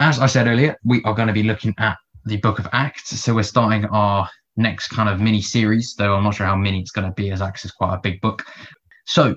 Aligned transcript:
as 0.00 0.18
I 0.18 0.26
said 0.26 0.46
earlier, 0.46 0.76
we 0.84 1.02
are 1.04 1.14
going 1.14 1.28
to 1.28 1.34
be 1.34 1.42
looking 1.42 1.74
at 1.78 1.96
the 2.24 2.36
Book 2.36 2.58
of 2.58 2.68
Acts. 2.72 3.18
So 3.20 3.34
we're 3.34 3.42
starting 3.42 3.84
our 3.86 4.28
next 4.56 4.88
kind 4.88 5.08
of 5.08 5.20
mini 5.20 5.40
series, 5.40 5.94
though 5.94 6.14
I'm 6.14 6.24
not 6.24 6.34
sure 6.34 6.46
how 6.46 6.56
mini 6.56 6.80
it's 6.80 6.90
going 6.90 7.06
to 7.06 7.14
be, 7.14 7.30
as 7.30 7.40
Acts 7.40 7.64
is 7.64 7.72
quite 7.72 7.94
a 7.94 8.00
big 8.00 8.20
book. 8.20 8.44
So 9.06 9.36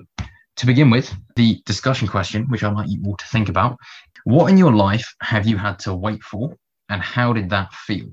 to 0.56 0.66
begin 0.66 0.90
with, 0.90 1.12
the 1.36 1.62
discussion 1.64 2.08
question, 2.08 2.46
which 2.48 2.62
I'd 2.62 2.74
like 2.74 2.90
you 2.90 3.02
all 3.06 3.16
to 3.16 3.26
think 3.26 3.48
about: 3.48 3.78
What 4.24 4.50
in 4.50 4.58
your 4.58 4.72
life 4.72 5.14
have 5.22 5.46
you 5.46 5.56
had 5.56 5.78
to 5.80 5.94
wait 5.94 6.22
for, 6.22 6.56
and 6.88 7.00
how 7.00 7.32
did 7.32 7.50
that 7.50 7.72
feel? 7.72 8.10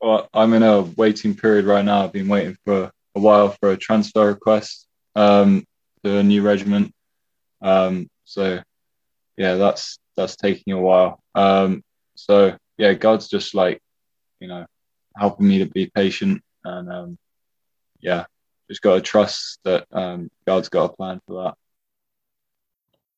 Well, 0.00 0.28
I'm 0.34 0.52
in 0.52 0.62
a 0.62 0.82
waiting 0.82 1.34
period 1.34 1.64
right 1.64 1.84
now. 1.84 2.04
I've 2.04 2.12
been 2.12 2.28
waiting 2.28 2.56
for 2.64 2.90
a 3.14 3.20
while 3.20 3.50
for 3.60 3.70
a 3.70 3.76
transfer 3.76 4.26
request 4.26 4.86
um, 5.16 5.64
to 6.04 6.18
a 6.18 6.22
new 6.22 6.42
regiment. 6.42 6.94
Um, 7.62 8.08
so 8.24 8.60
yeah, 9.36 9.54
that's 9.54 9.98
that's 10.18 10.36
taking 10.36 10.74
a 10.74 10.80
while. 10.80 11.22
Um, 11.34 11.82
so 12.16 12.56
yeah, 12.76 12.92
God's 12.94 13.28
just 13.28 13.54
like, 13.54 13.80
you 14.40 14.48
know, 14.48 14.66
helping 15.16 15.48
me 15.48 15.58
to 15.58 15.66
be 15.66 15.90
patient 15.94 16.42
and 16.64 16.92
um, 16.92 17.18
yeah, 18.00 18.26
just 18.68 18.82
got 18.82 18.96
to 18.96 19.00
trust 19.00 19.60
that 19.64 19.86
um, 19.92 20.30
God's 20.46 20.68
got 20.68 20.90
a 20.90 20.96
plan 20.96 21.20
for 21.26 21.44
that. 21.44 21.54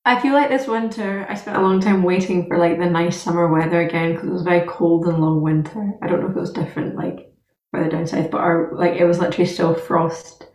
I 0.04 0.20
feel 0.20 0.32
like 0.32 0.48
this 0.48 0.66
winter 0.66 1.26
I 1.28 1.34
spent 1.34 1.58
a 1.58 1.60
long 1.60 1.80
time 1.80 2.02
waiting 2.02 2.46
for 2.46 2.58
like 2.58 2.78
the 2.78 2.86
nice 2.86 3.20
summer 3.20 3.48
weather 3.48 3.80
again 3.80 4.12
because 4.12 4.28
it 4.28 4.32
was 4.32 4.42
very 4.42 4.66
cold 4.66 5.06
and 5.06 5.18
long 5.18 5.42
winter. 5.42 5.92
I 6.02 6.06
don't 6.06 6.20
know 6.20 6.30
if 6.30 6.36
it 6.36 6.40
was 6.40 6.52
different 6.52 6.96
like 6.96 7.32
further 7.72 7.90
down 7.90 8.06
south, 8.06 8.30
but 8.30 8.40
our 8.40 8.70
like 8.72 8.94
it 8.94 9.04
was 9.04 9.18
literally 9.18 9.50
still 9.50 9.74
frost 9.74 10.46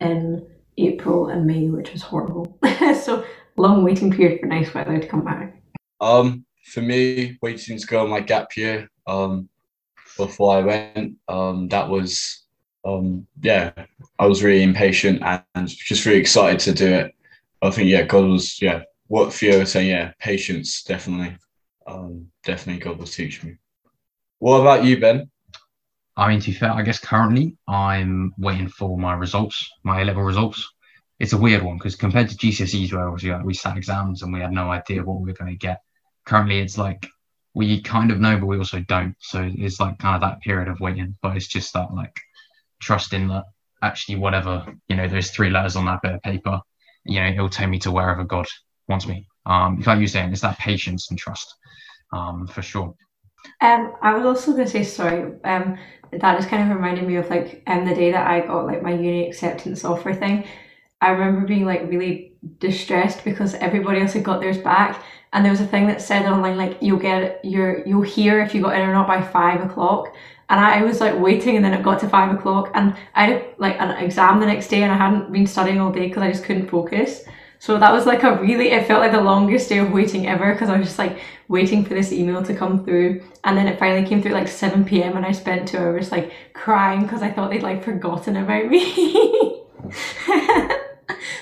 in 0.00 0.46
April 0.78 1.28
and 1.28 1.46
May, 1.46 1.68
which 1.68 1.92
was 1.92 2.02
horrible. 2.02 2.58
so 3.02 3.24
long 3.56 3.84
waiting 3.84 4.10
period 4.10 4.40
for 4.40 4.46
nice 4.46 4.72
weather 4.72 4.98
to 4.98 5.06
come 5.06 5.24
back. 5.24 5.62
Um, 6.04 6.44
for 6.64 6.82
me, 6.82 7.38
waiting 7.40 7.78
to 7.78 7.86
go 7.86 8.02
on 8.04 8.10
my 8.10 8.20
gap 8.20 8.56
year. 8.58 8.90
Um, 9.06 9.48
before 10.18 10.56
I 10.56 10.60
went, 10.60 11.16
um, 11.28 11.68
that 11.68 11.88
was 11.88 12.44
um, 12.84 13.26
yeah, 13.40 13.72
I 14.18 14.26
was 14.26 14.42
really 14.42 14.62
impatient 14.62 15.22
and 15.22 15.68
just 15.68 16.04
really 16.04 16.18
excited 16.20 16.60
to 16.60 16.74
do 16.74 16.92
it. 16.92 17.14
I 17.62 17.70
think 17.70 17.88
yeah, 17.88 18.02
God 18.02 18.26
was 18.26 18.60
yeah, 18.60 18.82
what 19.06 19.32
Theo 19.32 19.60
was 19.60 19.72
saying, 19.72 19.88
yeah, 19.88 20.12
patience 20.18 20.82
definitely, 20.82 21.36
um, 21.86 22.26
definitely 22.44 22.82
God 22.82 22.98
was 22.98 23.14
teaching 23.14 23.50
me. 23.50 23.56
What 24.40 24.60
about 24.60 24.84
you, 24.84 25.00
Ben? 25.00 25.30
I 26.18 26.28
mean, 26.28 26.40
to 26.40 26.50
be 26.50 26.56
fair, 26.56 26.70
I 26.70 26.82
guess 26.82 26.98
currently 26.98 27.56
I'm 27.66 28.34
waiting 28.36 28.68
for 28.68 28.98
my 28.98 29.14
results, 29.14 29.70
my 29.82 30.02
A 30.02 30.04
level 30.04 30.22
results. 30.22 30.70
It's 31.18 31.32
a 31.32 31.38
weird 31.38 31.62
one 31.62 31.78
because 31.78 31.96
compared 31.96 32.28
to 32.28 32.36
GCSEs, 32.36 32.92
where 32.92 33.08
obviously 33.08 33.42
we 33.42 33.54
sat 33.54 33.78
exams 33.78 34.22
and 34.22 34.32
we 34.32 34.40
had 34.40 34.52
no 34.52 34.70
idea 34.70 35.02
what 35.02 35.20
we 35.20 35.30
were 35.30 35.36
going 35.36 35.50
to 35.50 35.56
get, 35.56 35.80
currently 36.24 36.60
it's 36.60 36.78
like 36.78 37.06
we 37.54 37.80
kind 37.80 38.10
of 38.10 38.20
know, 38.20 38.38
but 38.38 38.46
we 38.46 38.58
also 38.58 38.80
don't. 38.80 39.14
So 39.20 39.48
it's 39.54 39.80
like 39.80 39.98
kind 39.98 40.16
of 40.16 40.20
that 40.22 40.40
period 40.40 40.68
of 40.68 40.80
waiting. 40.80 41.16
But 41.22 41.36
it's 41.36 41.46
just 41.46 41.72
that 41.74 41.94
like 41.94 42.16
trusting 42.80 43.28
that 43.28 43.44
actually 43.82 44.16
whatever 44.16 44.66
you 44.88 44.96
know, 44.96 45.08
those 45.08 45.30
three 45.30 45.50
letters 45.50 45.76
on 45.76 45.84
that 45.86 46.02
bit 46.02 46.14
of 46.14 46.22
paper, 46.22 46.60
you 47.04 47.20
know, 47.20 47.28
it'll 47.28 47.48
take 47.48 47.68
me 47.68 47.78
to 47.80 47.92
wherever 47.92 48.24
God 48.24 48.46
wants 48.88 49.06
me. 49.06 49.26
Um, 49.46 49.82
like 49.86 49.98
you're 49.98 50.08
saying, 50.08 50.32
it's 50.32 50.40
that 50.40 50.58
patience 50.58 51.10
and 51.10 51.18
trust, 51.18 51.54
um, 52.12 52.46
for 52.46 52.62
sure. 52.62 52.94
Um, 53.60 53.94
I 54.02 54.14
was 54.14 54.24
also 54.24 54.52
going 54.52 54.64
to 54.64 54.70
say 54.70 54.84
sorry. 54.84 55.32
Um, 55.44 55.78
that 56.12 56.36
just 56.36 56.48
kind 56.48 56.62
of 56.62 56.76
reminded 56.76 57.06
me 57.06 57.16
of 57.16 57.28
like 57.28 57.62
um 57.66 57.84
the 57.84 57.94
day 57.94 58.12
that 58.12 58.26
I 58.26 58.40
got 58.40 58.66
like 58.66 58.82
my 58.82 58.92
uni 58.92 59.28
acceptance 59.28 59.84
offer 59.84 60.14
thing. 60.14 60.44
I 61.00 61.10
remember 61.10 61.46
being 61.46 61.66
like 61.66 61.82
really 61.88 62.33
distressed 62.58 63.24
because 63.24 63.54
everybody 63.54 64.00
else 64.00 64.12
had 64.12 64.24
got 64.24 64.40
theirs 64.40 64.58
back, 64.58 65.02
and 65.32 65.44
there 65.44 65.52
was 65.52 65.60
a 65.60 65.66
thing 65.66 65.86
that 65.88 66.00
said 66.00 66.26
online 66.26 66.56
like 66.56 66.78
you'll 66.80 66.98
get 66.98 67.44
your 67.44 67.86
you'll 67.86 68.02
hear 68.02 68.40
if 68.40 68.54
you 68.54 68.62
got 68.62 68.76
in 68.76 68.82
or 68.82 68.92
not 68.92 69.06
by 69.06 69.22
five 69.22 69.60
o'clock. 69.62 70.14
And 70.50 70.60
I 70.60 70.82
was 70.82 71.00
like 71.00 71.18
waiting, 71.18 71.56
and 71.56 71.64
then 71.64 71.74
it 71.74 71.82
got 71.82 72.00
to 72.00 72.08
five 72.08 72.34
o'clock, 72.34 72.70
and 72.74 72.94
I 73.14 73.26
had 73.26 73.44
like 73.58 73.80
an 73.80 73.90
exam 73.90 74.40
the 74.40 74.46
next 74.46 74.68
day, 74.68 74.82
and 74.82 74.92
I 74.92 74.96
hadn't 74.96 75.32
been 75.32 75.46
studying 75.46 75.80
all 75.80 75.90
day 75.90 76.08
because 76.08 76.22
I 76.22 76.30
just 76.30 76.44
couldn't 76.44 76.68
focus. 76.68 77.24
So 77.64 77.78
that 77.78 77.92
was 77.94 78.04
like 78.04 78.24
a 78.24 78.38
really, 78.42 78.72
it 78.72 78.86
felt 78.86 79.00
like 79.00 79.12
the 79.12 79.22
longest 79.22 79.70
day 79.70 79.78
of 79.78 79.90
waiting 79.90 80.26
ever 80.26 80.52
because 80.52 80.68
I 80.68 80.76
was 80.76 80.86
just 80.86 80.98
like 80.98 81.20
waiting 81.48 81.82
for 81.82 81.94
this 81.94 82.12
email 82.12 82.42
to 82.42 82.54
come 82.54 82.84
through. 82.84 83.22
And 83.42 83.56
then 83.56 83.66
it 83.66 83.78
finally 83.78 84.06
came 84.06 84.20
through 84.20 84.32
like 84.32 84.48
7 84.48 84.84
p.m. 84.84 85.16
and 85.16 85.24
I 85.24 85.32
spent 85.32 85.68
two 85.68 85.78
hours 85.78 86.12
like 86.12 86.30
crying 86.52 87.04
because 87.04 87.22
I 87.22 87.30
thought 87.30 87.50
they'd 87.50 87.62
like 87.62 87.82
forgotten 87.82 88.36
about 88.36 88.66
me. 88.66 89.62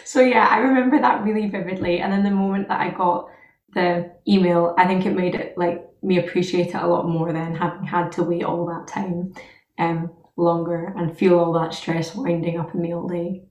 so 0.04 0.20
yeah, 0.20 0.48
I 0.50 0.58
remember 0.58 1.00
that 1.00 1.24
really 1.24 1.48
vividly. 1.48 2.00
And 2.00 2.12
then 2.12 2.22
the 2.22 2.30
moment 2.30 2.68
that 2.68 2.80
I 2.80 2.90
got 2.90 3.28
the 3.74 4.12
email, 4.28 4.74
I 4.78 4.86
think 4.86 5.06
it 5.06 5.14
made 5.14 5.34
it 5.34 5.56
like 5.56 5.86
me 6.02 6.18
appreciate 6.18 6.68
it 6.68 6.74
a 6.74 6.86
lot 6.86 7.08
more 7.08 7.32
than 7.32 7.54
having 7.54 7.84
had 7.84 8.10
to 8.12 8.22
wait 8.24 8.42
all 8.42 8.66
that 8.66 8.88
time 8.88 9.32
um 9.78 10.10
longer 10.36 10.92
and 10.96 11.16
feel 11.16 11.38
all 11.38 11.52
that 11.52 11.72
stress 11.72 12.14
winding 12.14 12.58
up 12.58 12.74
in 12.74 12.82
me 12.82 12.94
all 12.94 13.06
day. 13.06 13.42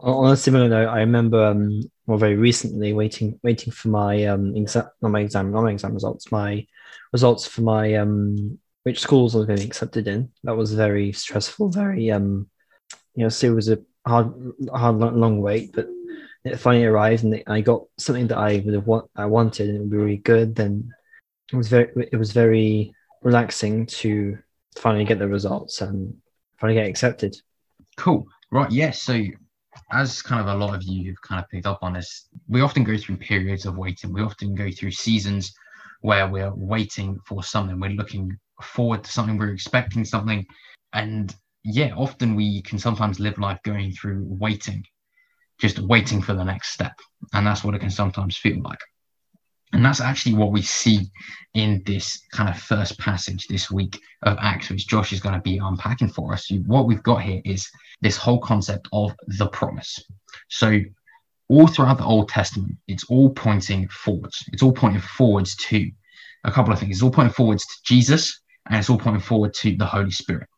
On 0.00 0.30
a 0.30 0.36
similar 0.36 0.68
note, 0.68 0.88
I 0.88 1.00
remember 1.00 1.44
um, 1.44 1.82
well, 2.06 2.18
very 2.18 2.36
recently 2.36 2.92
waiting 2.92 3.38
waiting 3.42 3.72
for 3.72 3.88
my 3.88 4.24
um 4.26 4.54
exam, 4.56 4.88
not 5.00 5.10
my 5.10 5.20
exam, 5.20 5.52
not 5.52 5.62
my 5.62 5.72
exam 5.72 5.94
results, 5.94 6.30
my 6.30 6.66
results 7.12 7.46
for 7.46 7.62
my 7.62 7.94
um 7.94 8.58
which 8.84 9.00
schools 9.00 9.34
I 9.34 9.38
was 9.38 9.46
getting 9.46 9.66
accepted 9.66 10.06
in. 10.06 10.30
That 10.44 10.56
was 10.56 10.74
very 10.74 11.12
stressful, 11.12 11.70
very 11.70 12.10
um, 12.10 12.48
you 13.14 13.24
know, 13.24 13.28
so 13.30 13.48
it 13.48 13.54
was 13.54 13.70
a 13.70 13.78
hard, 14.06 14.32
hard, 14.72 14.96
long 14.96 15.40
wait, 15.40 15.72
but 15.72 15.88
it 16.44 16.58
finally 16.58 16.84
arrived, 16.84 17.24
and 17.24 17.42
I 17.46 17.60
got 17.60 17.84
something 17.98 18.26
that 18.28 18.38
I 18.38 18.62
would 18.64 18.74
have 18.74 18.86
want, 18.86 19.10
I 19.16 19.24
wanted, 19.26 19.68
and 19.68 19.76
it 19.76 19.80
would 19.80 19.90
be 19.90 19.96
really 19.96 20.16
good. 20.18 20.54
Then 20.54 20.92
it 21.52 21.56
was 21.56 21.68
very, 21.68 21.88
it 22.12 22.16
was 22.16 22.32
very 22.32 22.92
relaxing 23.22 23.86
to 23.86 24.38
finally 24.76 25.04
get 25.04 25.18
the 25.18 25.28
results 25.28 25.80
and 25.80 26.14
finally 26.58 26.78
get 26.78 26.88
accepted. 26.88 27.34
Cool. 27.96 28.26
Right. 28.50 28.70
Yes. 28.70 29.02
So 29.02 29.22
as 29.92 30.22
kind 30.22 30.40
of 30.40 30.54
a 30.54 30.58
lot 30.58 30.74
of 30.74 30.82
you 30.82 31.10
have 31.10 31.22
kind 31.22 31.42
of 31.42 31.48
picked 31.48 31.66
up 31.66 31.78
on 31.82 31.94
this, 31.94 32.28
we 32.48 32.60
often 32.60 32.84
go 32.84 32.96
through 32.96 33.16
periods 33.16 33.66
of 33.66 33.76
waiting. 33.76 34.12
We 34.12 34.22
often 34.22 34.54
go 34.54 34.70
through 34.70 34.92
seasons 34.92 35.52
where 36.00 36.28
we're 36.28 36.54
waiting 36.54 37.18
for 37.26 37.42
something. 37.42 37.80
We're 37.80 37.90
looking 37.90 38.36
forward 38.60 39.04
to 39.04 39.10
something. 39.10 39.38
We're 39.38 39.52
expecting 39.52 40.04
something. 40.04 40.44
And 40.92 41.34
yeah, 41.64 41.94
often 41.96 42.34
we 42.34 42.60
can 42.62 42.78
sometimes 42.78 43.18
live 43.18 43.38
life 43.38 43.58
going 43.64 43.90
through 43.90 44.24
waiting, 44.28 44.84
just 45.58 45.78
waiting 45.78 46.20
for 46.20 46.34
the 46.34 46.44
next 46.44 46.72
step. 46.72 46.92
And 47.32 47.46
that's 47.46 47.64
what 47.64 47.74
it 47.74 47.80
can 47.80 47.90
sometimes 47.90 48.36
feel 48.36 48.60
like. 48.62 48.78
And 49.72 49.84
that's 49.84 50.00
actually 50.00 50.34
what 50.34 50.52
we 50.52 50.62
see 50.62 51.10
in 51.54 51.82
this 51.84 52.20
kind 52.32 52.48
of 52.48 52.60
first 52.60 52.98
passage 52.98 53.48
this 53.48 53.70
week 53.70 53.98
of 54.22 54.36
Acts, 54.40 54.70
which 54.70 54.86
Josh 54.86 55.12
is 55.12 55.20
going 55.20 55.34
to 55.34 55.40
be 55.40 55.58
unpacking 55.58 56.10
for 56.10 56.32
us. 56.32 56.48
What 56.66 56.86
we've 56.86 57.02
got 57.02 57.22
here 57.22 57.40
is 57.44 57.68
this 58.00 58.16
whole 58.16 58.38
concept 58.38 58.86
of 58.92 59.16
the 59.26 59.48
promise. 59.48 59.98
So, 60.48 60.78
all 61.48 61.66
throughout 61.66 61.98
the 61.98 62.04
Old 62.04 62.28
Testament, 62.28 62.76
it's 62.88 63.04
all 63.04 63.30
pointing 63.30 63.88
forwards. 63.88 64.44
It's 64.52 64.62
all 64.62 64.72
pointing 64.72 65.00
forwards 65.00 65.56
to 65.56 65.90
a 66.44 66.52
couple 66.52 66.72
of 66.72 66.78
things. 66.78 66.96
It's 66.96 67.02
all 67.02 67.10
pointing 67.10 67.34
forwards 67.34 67.64
to 67.66 67.74
Jesus, 67.84 68.40
and 68.66 68.78
it's 68.78 68.88
all 68.88 68.98
pointing 68.98 69.22
forward 69.22 69.54
to 69.54 69.76
the 69.76 69.86
Holy 69.86 70.10
Spirit 70.10 70.48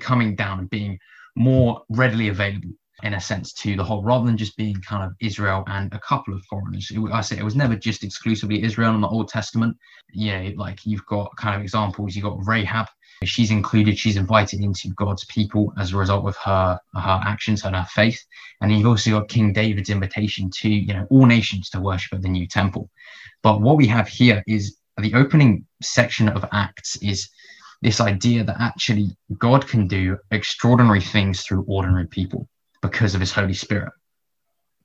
coming 0.00 0.34
down 0.34 0.58
and 0.58 0.70
being 0.70 0.98
more 1.36 1.82
readily 1.88 2.28
available 2.28 2.70
in 3.02 3.14
a 3.14 3.20
sense 3.20 3.52
to 3.52 3.76
the 3.76 3.84
whole 3.84 4.02
rather 4.02 4.24
than 4.24 4.36
just 4.36 4.56
being 4.56 4.76
kind 4.76 5.04
of 5.04 5.14
Israel 5.20 5.64
and 5.66 5.92
a 5.92 6.00
couple 6.00 6.34
of 6.34 6.42
foreigners. 6.44 6.90
It, 6.90 6.98
I 7.12 7.20
say 7.20 7.36
it 7.36 7.44
was 7.44 7.56
never 7.56 7.76
just 7.76 8.02
exclusively 8.02 8.62
Israel 8.62 8.94
in 8.94 9.02
the 9.02 9.08
Old 9.08 9.28
Testament. 9.28 9.76
You 10.12 10.32
know, 10.32 10.52
like 10.56 10.86
you've 10.86 11.04
got 11.06 11.36
kind 11.36 11.56
of 11.56 11.62
examples. 11.62 12.16
You've 12.16 12.24
got 12.24 12.46
Rahab. 12.46 12.86
She's 13.24 13.50
included. 13.50 13.98
She's 13.98 14.16
invited 14.16 14.60
into 14.60 14.88
God's 14.90 15.24
people 15.26 15.72
as 15.78 15.92
a 15.92 15.96
result 15.96 16.26
of 16.26 16.36
her 16.38 16.80
her 16.94 17.20
actions 17.24 17.64
and 17.64 17.76
her 17.76 17.86
faith. 17.90 18.22
And 18.60 18.72
you've 18.72 18.86
also 18.86 19.10
got 19.10 19.28
King 19.28 19.52
David's 19.52 19.90
invitation 19.90 20.50
to 20.60 20.68
you 20.68 20.94
know 20.94 21.06
all 21.10 21.26
nations 21.26 21.68
to 21.70 21.80
worship 21.80 22.14
at 22.14 22.22
the 22.22 22.28
new 22.28 22.46
temple. 22.46 22.90
But 23.42 23.60
what 23.60 23.76
we 23.76 23.86
have 23.88 24.08
here 24.08 24.42
is 24.46 24.78
the 24.98 25.14
opening 25.14 25.66
section 25.82 26.28
of 26.28 26.44
Acts 26.52 26.96
is 26.96 27.28
this 27.82 28.00
idea 28.00 28.44
that 28.44 28.60
actually 28.60 29.16
God 29.38 29.66
can 29.66 29.86
do 29.86 30.18
extraordinary 30.30 31.00
things 31.00 31.42
through 31.42 31.64
ordinary 31.68 32.06
people 32.06 32.48
because 32.82 33.14
of 33.14 33.20
his 33.20 33.32
Holy 33.32 33.54
Spirit. 33.54 33.92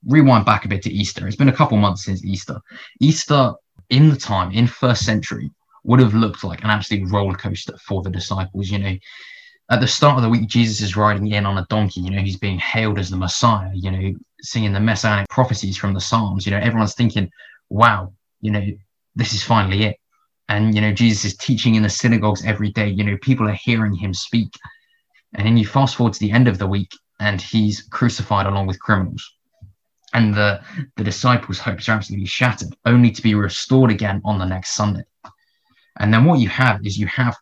Rewind 0.06 0.44
back 0.44 0.64
a 0.64 0.68
bit 0.68 0.82
to 0.82 0.92
Easter. 0.92 1.26
It's 1.26 1.36
been 1.36 1.48
a 1.48 1.56
couple 1.56 1.78
months 1.78 2.04
since 2.04 2.24
Easter. 2.24 2.60
Easter, 3.00 3.52
in 3.90 4.10
the 4.10 4.16
time, 4.16 4.50
in 4.52 4.66
first 4.66 5.04
century, 5.04 5.50
would 5.84 6.00
have 6.00 6.14
looked 6.14 6.44
like 6.44 6.62
an 6.62 6.70
absolute 6.70 7.10
roller 7.10 7.34
coaster 7.34 7.76
for 7.78 8.02
the 8.02 8.10
disciples. 8.10 8.70
You 8.70 8.78
know, 8.78 8.96
at 9.70 9.80
the 9.80 9.86
start 9.86 10.16
of 10.16 10.22
the 10.22 10.28
week, 10.28 10.48
Jesus 10.48 10.80
is 10.80 10.96
riding 10.96 11.26
in 11.28 11.46
on 11.46 11.58
a 11.58 11.66
donkey. 11.70 12.00
You 12.00 12.10
know, 12.10 12.22
he's 12.22 12.38
being 12.38 12.58
hailed 12.58 12.98
as 12.98 13.10
the 13.10 13.16
Messiah, 13.16 13.70
you 13.72 13.90
know, 13.90 14.12
singing 14.42 14.72
the 14.72 14.80
messianic 14.80 15.28
prophecies 15.28 15.76
from 15.76 15.94
the 15.94 16.00
Psalms. 16.00 16.46
You 16.46 16.52
know, 16.52 16.58
everyone's 16.58 16.94
thinking, 16.94 17.30
wow, 17.68 18.12
you 18.40 18.50
know, 18.50 18.66
this 19.14 19.32
is 19.32 19.42
finally 19.42 19.84
it. 19.84 19.96
And, 20.52 20.74
you 20.74 20.82
know, 20.82 20.92
Jesus 20.92 21.24
is 21.24 21.36
teaching 21.38 21.76
in 21.76 21.82
the 21.82 21.88
synagogues 21.88 22.44
every 22.44 22.70
day. 22.70 22.88
You 22.88 23.04
know, 23.04 23.16
people 23.22 23.48
are 23.48 23.64
hearing 23.68 23.94
him 23.94 24.12
speak. 24.12 24.52
And 25.34 25.46
then 25.46 25.56
you 25.56 25.66
fast 25.66 25.96
forward 25.96 26.12
to 26.12 26.20
the 26.20 26.30
end 26.38 26.46
of 26.46 26.58
the 26.58 26.66
week, 26.66 26.92
and 27.20 27.40
he's 27.40 27.80
crucified 27.98 28.46
along 28.46 28.66
with 28.66 28.78
criminals. 28.78 29.24
and 30.12 30.34
the 30.34 30.60
the 30.96 31.04
disciples' 31.04 31.58
hopes 31.58 31.88
are 31.88 31.92
absolutely 31.92 32.26
shattered, 32.26 32.76
only 32.84 33.10
to 33.10 33.22
be 33.22 33.34
restored 33.34 33.90
again 33.90 34.20
on 34.24 34.38
the 34.38 34.44
next 34.44 34.74
Sunday. 34.74 35.04
And 36.00 36.12
then 36.12 36.24
what 36.24 36.40
you 36.40 36.48
have 36.48 36.84
is 36.84 36.98
you 36.98 37.06
have 37.06 37.36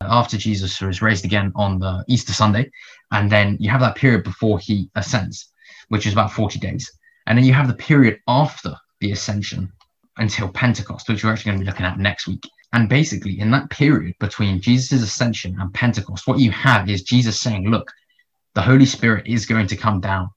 after 0.00 0.36
Jesus 0.36 0.80
was 0.80 1.02
raised 1.02 1.24
again 1.24 1.52
on 1.54 1.78
the 1.78 2.04
Easter 2.08 2.32
Sunday, 2.32 2.70
and 3.10 3.30
then 3.30 3.56
you 3.60 3.70
have 3.70 3.80
that 3.80 3.96
period 3.96 4.24
before 4.24 4.58
he 4.58 4.90
ascends, 4.94 5.52
which 5.88 6.06
is 6.06 6.12
about 6.12 6.32
40 6.32 6.58
days. 6.58 6.90
And 7.26 7.36
then 7.36 7.44
you 7.44 7.52
have 7.52 7.68
the 7.68 7.74
period 7.74 8.18
after 8.26 8.74
the 9.00 9.12
ascension 9.12 9.72
until 10.20 10.48
Pentecost, 10.48 11.08
which 11.08 11.24
we're 11.24 11.32
actually 11.32 11.50
going 11.50 11.58
to 11.58 11.64
be 11.64 11.70
looking 11.70 11.86
at 11.86 11.98
next 11.98 12.28
week. 12.28 12.42
And 12.72 12.88
basically, 12.88 13.40
in 13.40 13.50
that 13.50 13.70
period 13.70 14.14
between 14.20 14.60
Jesus' 14.60 15.02
ascension 15.02 15.56
and 15.58 15.74
Pentecost, 15.74 16.26
what 16.26 16.38
you 16.38 16.52
have 16.52 16.88
is 16.88 17.02
Jesus 17.02 17.40
saying, 17.40 17.68
Look, 17.68 17.90
the 18.54 18.62
Holy 18.62 18.86
Spirit 18.86 19.26
is 19.26 19.46
going 19.46 19.66
to 19.66 19.76
come 19.76 20.00
down 20.00 20.30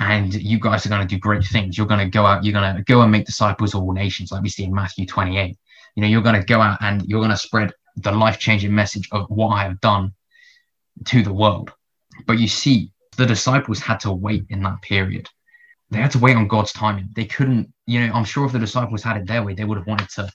and 0.00 0.32
you 0.34 0.58
guys 0.58 0.86
are 0.86 0.88
going 0.90 1.06
to 1.06 1.14
do 1.14 1.18
great 1.18 1.44
things. 1.44 1.76
You're 1.76 1.86
going 1.86 2.00
to 2.00 2.10
go 2.10 2.24
out, 2.24 2.44
you're 2.44 2.52
going 2.52 2.76
to 2.76 2.82
go 2.82 3.02
and 3.02 3.12
make 3.12 3.26
disciples 3.26 3.74
of 3.74 3.82
all 3.82 3.92
nations, 3.92 4.30
like 4.30 4.42
we 4.42 4.48
see 4.48 4.64
in 4.64 4.74
Matthew 4.74 5.06
28. 5.06 5.56
You 5.94 6.02
know, 6.02 6.08
you're 6.08 6.22
going 6.22 6.40
to 6.40 6.46
go 6.46 6.60
out 6.60 6.78
and 6.82 7.02
you're 7.06 7.20
going 7.20 7.30
to 7.30 7.36
spread 7.36 7.72
the 7.96 8.12
life 8.12 8.38
changing 8.38 8.74
message 8.74 9.08
of 9.12 9.26
what 9.28 9.48
I 9.48 9.62
have 9.62 9.80
done 9.80 10.12
to 11.06 11.22
the 11.22 11.32
world. 11.32 11.72
But 12.26 12.38
you 12.38 12.48
see, 12.48 12.92
the 13.16 13.26
disciples 13.26 13.80
had 13.80 14.00
to 14.00 14.12
wait 14.12 14.44
in 14.50 14.62
that 14.62 14.82
period. 14.82 15.28
They 15.90 15.98
had 15.98 16.10
to 16.12 16.18
wait 16.18 16.36
on 16.36 16.48
God's 16.48 16.72
timing. 16.72 17.08
They 17.14 17.24
couldn't, 17.24 17.72
you 17.86 18.00
know, 18.00 18.12
I'm 18.12 18.24
sure 18.24 18.44
if 18.46 18.52
the 18.52 18.58
disciples 18.58 19.02
had 19.02 19.16
it 19.16 19.26
their 19.26 19.42
way, 19.42 19.54
they 19.54 19.64
would 19.64 19.78
have 19.78 19.86
wanted 19.86 20.08
to 20.10 20.30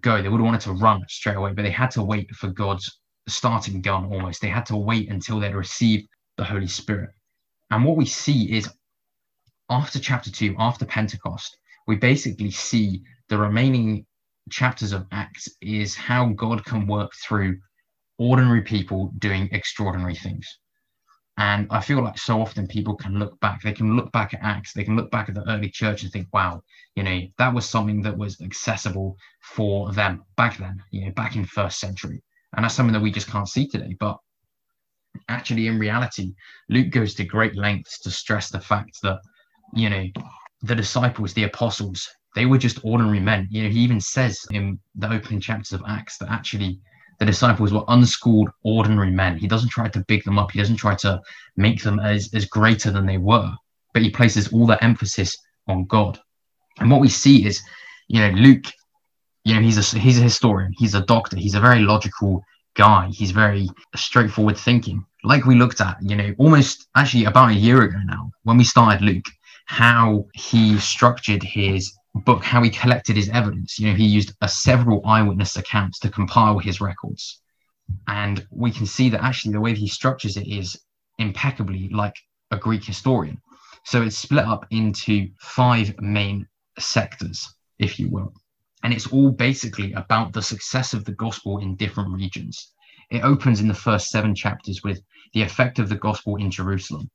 go, 0.00 0.20
they 0.20 0.28
would 0.28 0.40
have 0.40 0.44
wanted 0.44 0.60
to 0.62 0.72
run 0.72 1.04
straight 1.08 1.36
away, 1.36 1.52
but 1.52 1.62
they 1.62 1.70
had 1.70 1.90
to 1.92 2.02
wait 2.02 2.30
for 2.34 2.48
God's 2.48 3.00
starting 3.28 3.80
gun 3.80 4.06
almost. 4.06 4.40
They 4.40 4.48
had 4.48 4.66
to 4.66 4.76
wait 4.76 5.08
until 5.10 5.38
they'd 5.38 5.54
received 5.54 6.08
the 6.36 6.44
Holy 6.44 6.66
Spirit. 6.66 7.10
And 7.70 7.84
what 7.84 7.96
we 7.96 8.04
see 8.04 8.52
is 8.52 8.68
after 9.70 9.98
chapter 9.98 10.30
two, 10.30 10.54
after 10.58 10.84
Pentecost, 10.84 11.56
we 11.86 11.96
basically 11.96 12.50
see 12.50 13.02
the 13.28 13.38
remaining 13.38 14.04
chapters 14.50 14.92
of 14.92 15.06
Acts 15.12 15.48
is 15.60 15.94
how 15.94 16.26
God 16.26 16.64
can 16.64 16.86
work 16.86 17.12
through 17.14 17.58
ordinary 18.18 18.62
people 18.62 19.12
doing 19.18 19.48
extraordinary 19.52 20.14
things. 20.14 20.46
And 21.42 21.66
I 21.70 21.80
feel 21.80 22.00
like 22.04 22.18
so 22.18 22.40
often 22.40 22.68
people 22.68 22.94
can 22.94 23.18
look 23.18 23.38
back, 23.40 23.62
they 23.62 23.72
can 23.72 23.96
look 23.96 24.12
back 24.12 24.32
at 24.32 24.40
Acts, 24.44 24.72
they 24.72 24.84
can 24.84 24.94
look 24.94 25.10
back 25.10 25.28
at 25.28 25.34
the 25.34 25.48
early 25.50 25.68
church 25.68 26.04
and 26.04 26.12
think, 26.12 26.28
wow, 26.32 26.62
you 26.94 27.02
know, 27.02 27.20
that 27.38 27.52
was 27.52 27.68
something 27.68 28.00
that 28.02 28.16
was 28.16 28.40
accessible 28.40 29.16
for 29.40 29.92
them 29.92 30.22
back 30.36 30.56
then, 30.58 30.80
you 30.92 31.04
know, 31.04 31.10
back 31.12 31.34
in 31.34 31.44
first 31.44 31.80
century. 31.80 32.22
And 32.54 32.64
that's 32.64 32.74
something 32.74 32.92
that 32.92 33.02
we 33.02 33.10
just 33.10 33.28
can't 33.28 33.48
see 33.48 33.66
today. 33.66 33.96
But 33.98 34.18
actually, 35.28 35.66
in 35.66 35.80
reality, 35.80 36.32
Luke 36.68 36.90
goes 36.90 37.14
to 37.14 37.24
great 37.24 37.56
lengths 37.56 37.98
to 38.02 38.10
stress 38.10 38.48
the 38.50 38.60
fact 38.60 38.98
that 39.02 39.18
you 39.74 39.90
know, 39.90 40.06
the 40.62 40.74
disciples, 40.74 41.34
the 41.34 41.44
apostles, 41.44 42.08
they 42.34 42.46
were 42.46 42.58
just 42.58 42.84
ordinary 42.84 43.20
men. 43.20 43.48
You 43.50 43.64
know, 43.64 43.68
he 43.68 43.80
even 43.80 44.00
says 44.00 44.38
in 44.50 44.78
the 44.94 45.12
opening 45.12 45.40
chapters 45.40 45.72
of 45.72 45.82
Acts 45.88 46.18
that 46.18 46.30
actually 46.30 46.80
the 47.18 47.26
disciples 47.26 47.72
were 47.72 47.84
unschooled, 47.88 48.50
ordinary 48.64 49.10
men. 49.10 49.38
He 49.38 49.46
doesn't 49.46 49.70
try 49.70 49.88
to 49.88 50.04
big 50.08 50.24
them 50.24 50.38
up. 50.38 50.50
He 50.50 50.58
doesn't 50.58 50.76
try 50.76 50.94
to 50.96 51.20
make 51.56 51.82
them 51.82 52.00
as, 52.00 52.32
as 52.34 52.46
greater 52.46 52.90
than 52.90 53.06
they 53.06 53.18
were, 53.18 53.52
but 53.92 54.02
he 54.02 54.10
places 54.10 54.52
all 54.52 54.66
the 54.66 54.82
emphasis 54.82 55.36
on 55.68 55.84
God. 55.86 56.18
And 56.78 56.90
what 56.90 57.00
we 57.00 57.08
see 57.08 57.46
is, 57.46 57.62
you 58.08 58.20
know, 58.20 58.30
Luke, 58.30 58.64
you 59.44 59.54
know, 59.54 59.60
he's 59.60 59.78
a 59.78 59.98
he's 59.98 60.18
a 60.18 60.22
historian, 60.22 60.72
he's 60.78 60.94
a 60.94 61.04
doctor, 61.04 61.36
he's 61.36 61.54
a 61.54 61.60
very 61.60 61.80
logical 61.80 62.44
guy. 62.74 63.08
He's 63.08 63.30
very 63.30 63.68
straightforward 63.94 64.56
thinking. 64.56 65.04
Like 65.24 65.44
we 65.44 65.54
looked 65.54 65.80
at, 65.80 65.96
you 66.02 66.16
know, 66.16 66.34
almost 66.38 66.88
actually 66.96 67.24
about 67.24 67.50
a 67.50 67.54
year 67.54 67.82
ago 67.82 67.98
now, 68.04 68.30
when 68.44 68.56
we 68.56 68.64
started 68.64 69.02
Luke, 69.02 69.26
how 69.66 70.26
he 70.34 70.78
structured 70.78 71.42
his 71.42 71.92
book, 72.14 72.44
how 72.44 72.62
he 72.62 72.70
collected 72.70 73.16
his 73.16 73.28
evidence. 73.30 73.78
You 73.78 73.88
know, 73.88 73.96
he 73.96 74.06
used 74.06 74.34
a 74.40 74.48
several 74.48 75.06
eyewitness 75.06 75.56
accounts 75.56 75.98
to 76.00 76.10
compile 76.10 76.58
his 76.58 76.80
records. 76.80 77.40
And 78.06 78.46
we 78.50 78.70
can 78.70 78.86
see 78.86 79.08
that 79.10 79.22
actually 79.22 79.52
the 79.52 79.60
way 79.60 79.74
he 79.74 79.88
structures 79.88 80.36
it 80.36 80.46
is 80.46 80.80
impeccably 81.18 81.88
like 81.90 82.16
a 82.50 82.56
Greek 82.56 82.84
historian. 82.84 83.40
So 83.84 84.02
it's 84.02 84.16
split 84.16 84.44
up 84.44 84.66
into 84.70 85.28
five 85.40 86.00
main 86.00 86.46
sectors, 86.78 87.54
if 87.78 87.98
you 87.98 88.08
will. 88.10 88.32
And 88.82 88.92
it's 88.92 89.08
all 89.08 89.30
basically 89.30 89.92
about 89.92 90.32
the 90.32 90.42
success 90.42 90.92
of 90.94 91.04
the 91.04 91.12
gospel 91.12 91.58
in 91.58 91.76
different 91.76 92.10
regions. 92.12 92.72
It 93.10 93.24
opens 93.24 93.60
in 93.60 93.68
the 93.68 93.74
first 93.74 94.08
seven 94.08 94.34
chapters 94.34 94.82
with 94.82 95.02
the 95.34 95.42
effect 95.42 95.78
of 95.78 95.88
the 95.88 95.96
gospel 95.96 96.36
in 96.36 96.50
Jerusalem. 96.50 97.10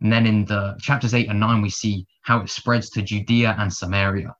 And 0.00 0.12
then 0.12 0.26
in 0.26 0.44
the 0.44 0.76
chapters 0.80 1.14
eight 1.14 1.28
and 1.28 1.40
nine, 1.40 1.60
we 1.60 1.70
see 1.70 2.06
how 2.22 2.40
it 2.40 2.50
spreads 2.50 2.90
to 2.90 3.02
Judea 3.02 3.56
and 3.58 3.72
Samaria. 3.72 4.34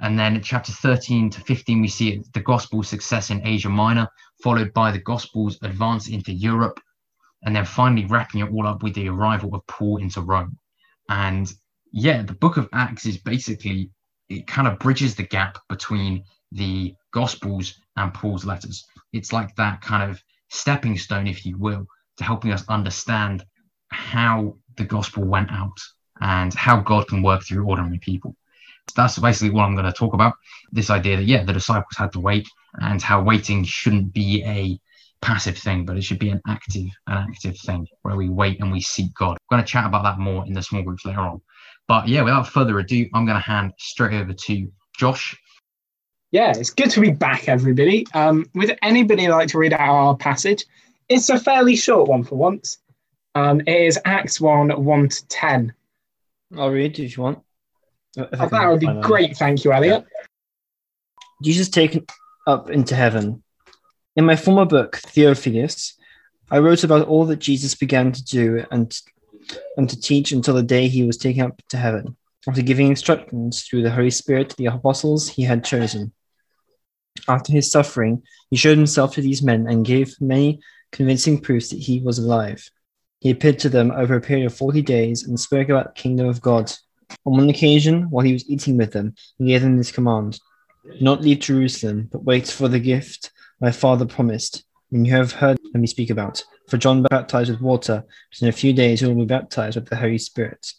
And 0.00 0.18
then 0.18 0.36
in 0.36 0.42
chapter 0.42 0.72
13 0.72 1.28
to 1.30 1.40
15, 1.42 1.80
we 1.80 1.88
see 1.88 2.22
the 2.32 2.40
gospel's 2.40 2.88
success 2.88 3.28
in 3.28 3.46
Asia 3.46 3.68
Minor, 3.68 4.08
followed 4.42 4.72
by 4.72 4.90
the 4.90 4.98
gospel's 5.00 5.58
advance 5.62 6.08
into 6.08 6.32
Europe, 6.32 6.80
and 7.42 7.54
then 7.54 7.66
finally 7.66 8.06
wrapping 8.06 8.40
it 8.40 8.50
all 8.50 8.66
up 8.66 8.82
with 8.82 8.94
the 8.94 9.08
arrival 9.08 9.54
of 9.54 9.66
Paul 9.66 9.98
into 9.98 10.22
Rome. 10.22 10.56
And 11.10 11.52
yeah, 11.92 12.22
the 12.22 12.34
book 12.34 12.56
of 12.56 12.68
Acts 12.72 13.04
is 13.04 13.18
basically, 13.18 13.90
it 14.30 14.46
kind 14.46 14.66
of 14.66 14.78
bridges 14.78 15.14
the 15.14 15.24
gap 15.24 15.58
between 15.68 16.24
the 16.52 16.94
gospels 17.12 17.74
and 17.96 18.14
Paul's 18.14 18.46
letters. 18.46 18.86
It's 19.12 19.32
like 19.32 19.54
that 19.56 19.82
kind 19.82 20.10
of 20.10 20.22
stepping 20.48 20.96
stone, 20.96 21.26
if 21.26 21.44
you 21.44 21.58
will, 21.58 21.86
to 22.16 22.24
helping 22.24 22.52
us 22.52 22.64
understand 22.68 23.44
how 23.90 24.56
the 24.76 24.84
gospel 24.84 25.24
went 25.24 25.50
out 25.50 25.78
and 26.20 26.52
how 26.54 26.80
God 26.80 27.08
can 27.08 27.22
work 27.22 27.44
through 27.44 27.66
ordinary 27.66 27.98
people. 27.98 28.36
That's 28.96 29.18
basically 29.18 29.50
what 29.50 29.64
I'm 29.64 29.74
going 29.74 29.86
to 29.86 29.92
talk 29.92 30.14
about. 30.14 30.34
This 30.72 30.90
idea 30.90 31.16
that, 31.16 31.24
yeah, 31.24 31.44
the 31.44 31.52
disciples 31.52 31.96
had 31.96 32.12
to 32.12 32.20
wait 32.20 32.48
and 32.74 33.00
how 33.00 33.22
waiting 33.22 33.64
shouldn't 33.64 34.12
be 34.12 34.42
a 34.44 34.78
passive 35.22 35.56
thing, 35.56 35.84
but 35.84 35.96
it 35.96 36.02
should 36.02 36.18
be 36.18 36.30
an 36.30 36.40
active, 36.48 36.86
an 37.06 37.28
active 37.30 37.58
thing 37.58 37.86
where 38.02 38.16
we 38.16 38.28
wait 38.28 38.60
and 38.60 38.72
we 38.72 38.80
seek 38.80 39.14
God. 39.14 39.32
I'm 39.32 39.56
going 39.56 39.64
to 39.64 39.70
chat 39.70 39.86
about 39.86 40.02
that 40.02 40.18
more 40.18 40.46
in 40.46 40.54
the 40.54 40.62
small 40.62 40.82
groups 40.82 41.04
later 41.04 41.20
on. 41.20 41.40
But 41.88 42.08
yeah, 42.08 42.22
without 42.22 42.48
further 42.48 42.78
ado, 42.78 43.08
I'm 43.14 43.26
going 43.26 43.36
to 43.36 43.42
hand 43.42 43.72
straight 43.78 44.14
over 44.14 44.32
to 44.32 44.72
Josh. 44.96 45.36
Yeah, 46.30 46.52
it's 46.56 46.70
good 46.70 46.90
to 46.90 47.00
be 47.00 47.10
back, 47.10 47.48
everybody. 47.48 48.06
Um, 48.14 48.46
would 48.54 48.78
anybody 48.82 49.28
like 49.28 49.48
to 49.48 49.58
read 49.58 49.72
out 49.72 49.80
our 49.80 50.16
passage? 50.16 50.64
It's 51.08 51.28
a 51.28 51.38
fairly 51.38 51.74
short 51.74 52.08
one 52.08 52.22
for 52.22 52.36
once. 52.36 52.78
Um, 53.34 53.60
it 53.60 53.68
is 53.68 53.98
Acts 54.04 54.40
1 54.40 54.82
1 54.84 55.08
to 55.08 55.28
10. 55.28 55.74
I'll 56.56 56.70
read 56.70 56.98
if 56.98 57.16
you 57.16 57.22
want. 57.22 57.38
Oh, 58.18 58.26
that 58.26 58.68
would 58.68 58.80
be 58.80 58.92
great. 59.02 59.36
Thank 59.36 59.64
you, 59.64 59.72
Elliot. 59.72 60.04
Jesus 61.42 61.68
taken 61.68 62.04
up 62.46 62.70
into 62.70 62.96
heaven. 62.96 63.42
In 64.16 64.24
my 64.26 64.36
former 64.36 64.64
book, 64.64 64.96
Theophilus, 64.96 65.96
I 66.50 66.58
wrote 66.58 66.82
about 66.82 67.06
all 67.06 67.24
that 67.26 67.38
Jesus 67.38 67.76
began 67.76 68.10
to 68.10 68.24
do 68.24 68.64
and, 68.72 68.92
and 69.76 69.88
to 69.88 70.00
teach 70.00 70.32
until 70.32 70.54
the 70.54 70.62
day 70.64 70.88
he 70.88 71.04
was 71.04 71.16
taken 71.16 71.42
up 71.42 71.62
to 71.68 71.76
heaven, 71.76 72.16
after 72.48 72.62
giving 72.62 72.88
instructions 72.88 73.62
through 73.62 73.82
the 73.82 73.90
Holy 73.90 74.10
Spirit 74.10 74.50
to 74.50 74.56
the 74.56 74.66
apostles 74.66 75.28
he 75.28 75.42
had 75.42 75.64
chosen. 75.64 76.12
After 77.28 77.52
his 77.52 77.70
suffering, 77.70 78.22
he 78.50 78.56
showed 78.56 78.76
himself 78.76 79.14
to 79.14 79.20
these 79.20 79.42
men 79.42 79.68
and 79.68 79.86
gave 79.86 80.20
many 80.20 80.60
convincing 80.90 81.40
proofs 81.40 81.70
that 81.70 81.78
he 81.78 82.00
was 82.00 82.18
alive. 82.18 82.68
He 83.20 83.30
appeared 83.30 83.58
to 83.60 83.68
them 83.68 83.90
over 83.90 84.14
a 84.14 84.20
period 84.20 84.46
of 84.46 84.54
forty 84.54 84.80
days 84.80 85.26
and 85.26 85.38
spoke 85.38 85.68
about 85.68 85.94
the 85.94 86.00
kingdom 86.00 86.26
of 86.26 86.40
God. 86.40 86.72
On 87.26 87.36
one 87.36 87.50
occasion, 87.50 88.04
while 88.08 88.24
he 88.24 88.32
was 88.32 88.48
eating 88.48 88.78
with 88.78 88.92
them, 88.92 89.14
he 89.36 89.46
gave 89.46 89.60
them 89.60 89.76
this 89.76 89.92
command 89.92 90.40
Do 90.84 91.04
not 91.04 91.20
leave 91.20 91.40
Jerusalem, 91.40 92.08
but 92.10 92.24
wait 92.24 92.48
for 92.48 92.68
the 92.68 92.80
gift 92.80 93.30
my 93.60 93.70
father 93.70 94.06
promised, 94.06 94.64
and 94.90 95.06
you 95.06 95.12
have 95.12 95.32
heard 95.32 95.58
me 95.74 95.86
speak 95.86 96.08
about. 96.08 96.42
For 96.68 96.78
John 96.78 97.02
baptized 97.02 97.50
with 97.50 97.60
water, 97.60 98.04
but 98.30 98.42
in 98.42 98.48
a 98.48 98.52
few 98.52 98.72
days 98.72 99.02
you 99.02 99.08
will 99.08 99.16
be 99.16 99.26
baptized 99.26 99.76
with 99.76 99.90
the 99.90 99.96
Holy 99.96 100.18
Spirit. 100.18 100.72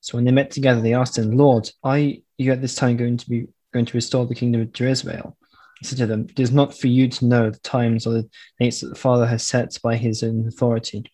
So 0.00 0.16
when 0.16 0.24
they 0.24 0.32
met 0.32 0.50
together, 0.50 0.80
they 0.80 0.94
asked 0.94 1.18
him, 1.18 1.36
Lord, 1.36 1.70
are 1.84 1.98
you 1.98 2.52
at 2.52 2.62
this 2.62 2.76
time 2.76 2.96
going 2.96 3.18
to 3.18 3.28
be 3.28 3.46
going 3.74 3.84
to 3.84 3.96
restore 3.96 4.24
the 4.24 4.34
kingdom 4.34 4.70
to 4.70 4.88
Israel? 4.88 5.36
He 5.80 5.86
said 5.86 5.98
to 5.98 6.06
them, 6.06 6.28
It 6.30 6.40
is 6.40 6.50
not 6.50 6.74
for 6.74 6.86
you 6.86 7.08
to 7.08 7.26
know 7.26 7.50
the 7.50 7.58
times 7.58 8.06
or 8.06 8.14
the 8.14 8.30
dates 8.58 8.80
that 8.80 8.88
the 8.88 8.94
Father 8.94 9.26
has 9.26 9.42
set 9.42 9.76
by 9.82 9.96
his 9.96 10.22
own 10.22 10.48
authority 10.48 11.04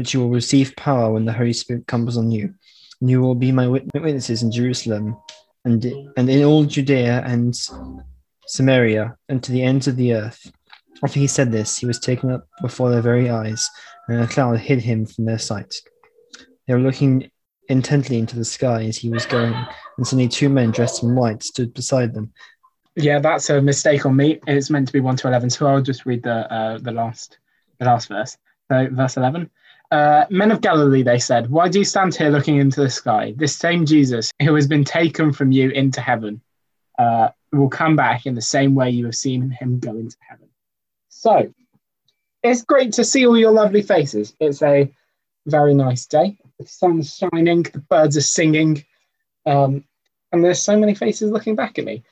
but 0.00 0.14
you 0.14 0.20
will 0.20 0.30
receive 0.30 0.74
power 0.76 1.12
when 1.12 1.26
the 1.26 1.32
Holy 1.32 1.52
Spirit 1.52 1.86
comes 1.86 2.16
on 2.16 2.30
you. 2.30 2.54
And 3.02 3.10
you 3.10 3.20
will 3.20 3.34
be 3.34 3.52
my 3.52 3.68
witnesses 3.68 4.42
in 4.42 4.50
Jerusalem 4.50 5.14
and, 5.66 5.84
and 6.16 6.30
in 6.30 6.42
all 6.42 6.64
Judea 6.64 7.22
and 7.26 7.54
Samaria 8.46 9.14
and 9.28 9.42
to 9.42 9.52
the 9.52 9.62
ends 9.62 9.88
of 9.88 9.96
the 9.96 10.14
earth. 10.14 10.50
After 11.04 11.20
he 11.20 11.26
said 11.26 11.52
this, 11.52 11.76
he 11.76 11.84
was 11.84 11.98
taken 11.98 12.30
up 12.30 12.48
before 12.62 12.88
their 12.88 13.02
very 13.02 13.28
eyes, 13.28 13.68
and 14.08 14.22
a 14.22 14.26
cloud 14.26 14.58
hid 14.58 14.80
him 14.80 15.04
from 15.04 15.26
their 15.26 15.38
sight. 15.38 15.74
They 16.66 16.72
were 16.72 16.80
looking 16.80 17.30
intently 17.68 18.18
into 18.18 18.36
the 18.36 18.44
sky 18.46 18.84
as 18.84 18.96
he 18.96 19.10
was 19.10 19.26
going, 19.26 19.52
and 19.52 20.06
suddenly 20.06 20.28
two 20.28 20.48
men 20.48 20.70
dressed 20.70 21.02
in 21.02 21.14
white 21.14 21.42
stood 21.42 21.74
beside 21.74 22.14
them. 22.14 22.32
Yeah, 22.96 23.18
that's 23.18 23.50
a 23.50 23.60
mistake 23.60 24.06
on 24.06 24.16
me. 24.16 24.40
It's 24.46 24.70
meant 24.70 24.86
to 24.86 24.94
be 24.94 25.00
one 25.00 25.16
to 25.16 25.28
eleven, 25.28 25.50
so 25.50 25.66
I'll 25.66 25.82
just 25.82 26.06
read 26.06 26.22
the 26.22 26.50
uh, 26.50 26.78
the 26.78 26.92
last 26.92 27.38
the 27.78 27.84
last 27.84 28.08
verse. 28.08 28.38
So 28.70 28.88
verse 28.90 29.18
eleven. 29.18 29.50
Uh, 29.90 30.24
Men 30.30 30.52
of 30.52 30.60
Galilee, 30.60 31.02
they 31.02 31.18
said, 31.18 31.50
why 31.50 31.68
do 31.68 31.78
you 31.78 31.84
stand 31.84 32.14
here 32.14 32.30
looking 32.30 32.58
into 32.58 32.80
the 32.80 32.90
sky? 32.90 33.34
This 33.36 33.56
same 33.56 33.84
Jesus 33.84 34.30
who 34.40 34.54
has 34.54 34.68
been 34.68 34.84
taken 34.84 35.32
from 35.32 35.50
you 35.50 35.70
into 35.70 36.00
heaven 36.00 36.40
uh, 36.98 37.30
will 37.52 37.68
come 37.68 37.96
back 37.96 38.26
in 38.26 38.34
the 38.34 38.42
same 38.42 38.74
way 38.74 38.90
you 38.90 39.06
have 39.06 39.16
seen 39.16 39.50
him 39.50 39.80
go 39.80 39.90
into 39.90 40.16
heaven. 40.28 40.48
So, 41.08 41.52
it's 42.42 42.62
great 42.62 42.92
to 42.94 43.04
see 43.04 43.26
all 43.26 43.36
your 43.36 43.50
lovely 43.50 43.82
faces. 43.82 44.34
It's 44.40 44.62
a 44.62 44.90
very 45.46 45.74
nice 45.74 46.06
day. 46.06 46.38
The 46.58 46.66
sun's 46.66 47.16
shining, 47.16 47.62
the 47.64 47.80
birds 47.80 48.16
are 48.16 48.22
singing, 48.22 48.84
um, 49.44 49.84
and 50.32 50.44
there's 50.44 50.62
so 50.62 50.78
many 50.78 50.94
faces 50.94 51.30
looking 51.30 51.56
back 51.56 51.78
at 51.78 51.84
me. 51.84 52.04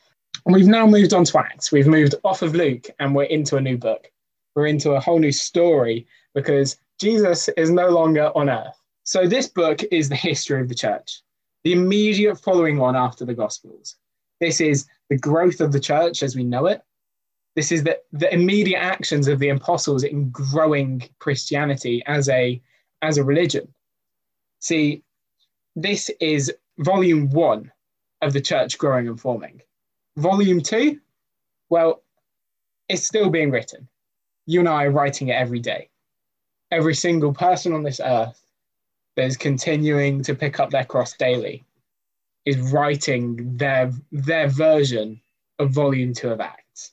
And 0.44 0.54
we've 0.54 0.66
now 0.66 0.86
moved 0.86 1.12
on 1.12 1.24
to 1.24 1.38
Acts. 1.38 1.70
We've 1.70 1.86
moved 1.86 2.14
off 2.24 2.42
of 2.42 2.54
Luke 2.54 2.86
and 2.98 3.14
we're 3.14 3.24
into 3.24 3.56
a 3.56 3.60
new 3.60 3.76
book. 3.76 4.10
We're 4.54 4.66
into 4.66 4.92
a 4.92 5.00
whole 5.00 5.18
new 5.18 5.32
story 5.32 6.06
because 6.34 6.76
Jesus 6.98 7.48
is 7.56 7.70
no 7.70 7.88
longer 7.88 8.30
on 8.34 8.50
earth. 8.50 8.76
So, 9.04 9.26
this 9.26 9.48
book 9.48 9.82
is 9.90 10.08
the 10.08 10.16
history 10.16 10.60
of 10.60 10.68
the 10.68 10.74
church, 10.74 11.22
the 11.64 11.72
immediate 11.72 12.36
following 12.36 12.80
on 12.80 12.96
after 12.96 13.24
the 13.24 13.34
Gospels. 13.34 13.96
This 14.40 14.60
is 14.60 14.86
the 15.08 15.16
growth 15.16 15.60
of 15.60 15.72
the 15.72 15.80
church 15.80 16.22
as 16.22 16.36
we 16.36 16.44
know 16.44 16.66
it. 16.66 16.82
This 17.56 17.72
is 17.72 17.82
the, 17.82 17.98
the 18.12 18.32
immediate 18.32 18.78
actions 18.78 19.26
of 19.26 19.38
the 19.38 19.48
apostles 19.48 20.04
in 20.04 20.30
growing 20.30 21.02
Christianity 21.18 22.02
as 22.06 22.28
a, 22.28 22.60
as 23.02 23.18
a 23.18 23.24
religion. 23.24 23.72
See, 24.60 25.02
this 25.74 26.10
is 26.20 26.52
volume 26.78 27.30
one 27.30 27.72
of 28.22 28.32
the 28.32 28.40
church 28.40 28.78
growing 28.78 29.08
and 29.08 29.20
forming. 29.20 29.62
Volume 30.16 30.60
two, 30.60 31.00
well, 31.68 32.02
it's 32.88 33.06
still 33.06 33.30
being 33.30 33.50
written. 33.50 33.88
You 34.46 34.60
and 34.60 34.68
I 34.68 34.84
are 34.84 34.90
writing 34.90 35.28
it 35.28 35.32
every 35.32 35.60
day. 35.60 35.90
Every 36.70 36.94
single 36.94 37.32
person 37.32 37.72
on 37.72 37.82
this 37.82 38.00
earth 38.00 38.40
that 39.16 39.26
is 39.26 39.36
continuing 39.36 40.22
to 40.22 40.34
pick 40.34 40.60
up 40.60 40.70
their 40.70 40.84
cross 40.84 41.14
daily 41.14 41.64
is 42.44 42.58
writing 42.72 43.56
their, 43.56 43.92
their 44.12 44.48
version 44.48 45.20
of 45.58 45.70
volume 45.70 46.14
two 46.14 46.30
of 46.30 46.40
Acts. 46.40 46.92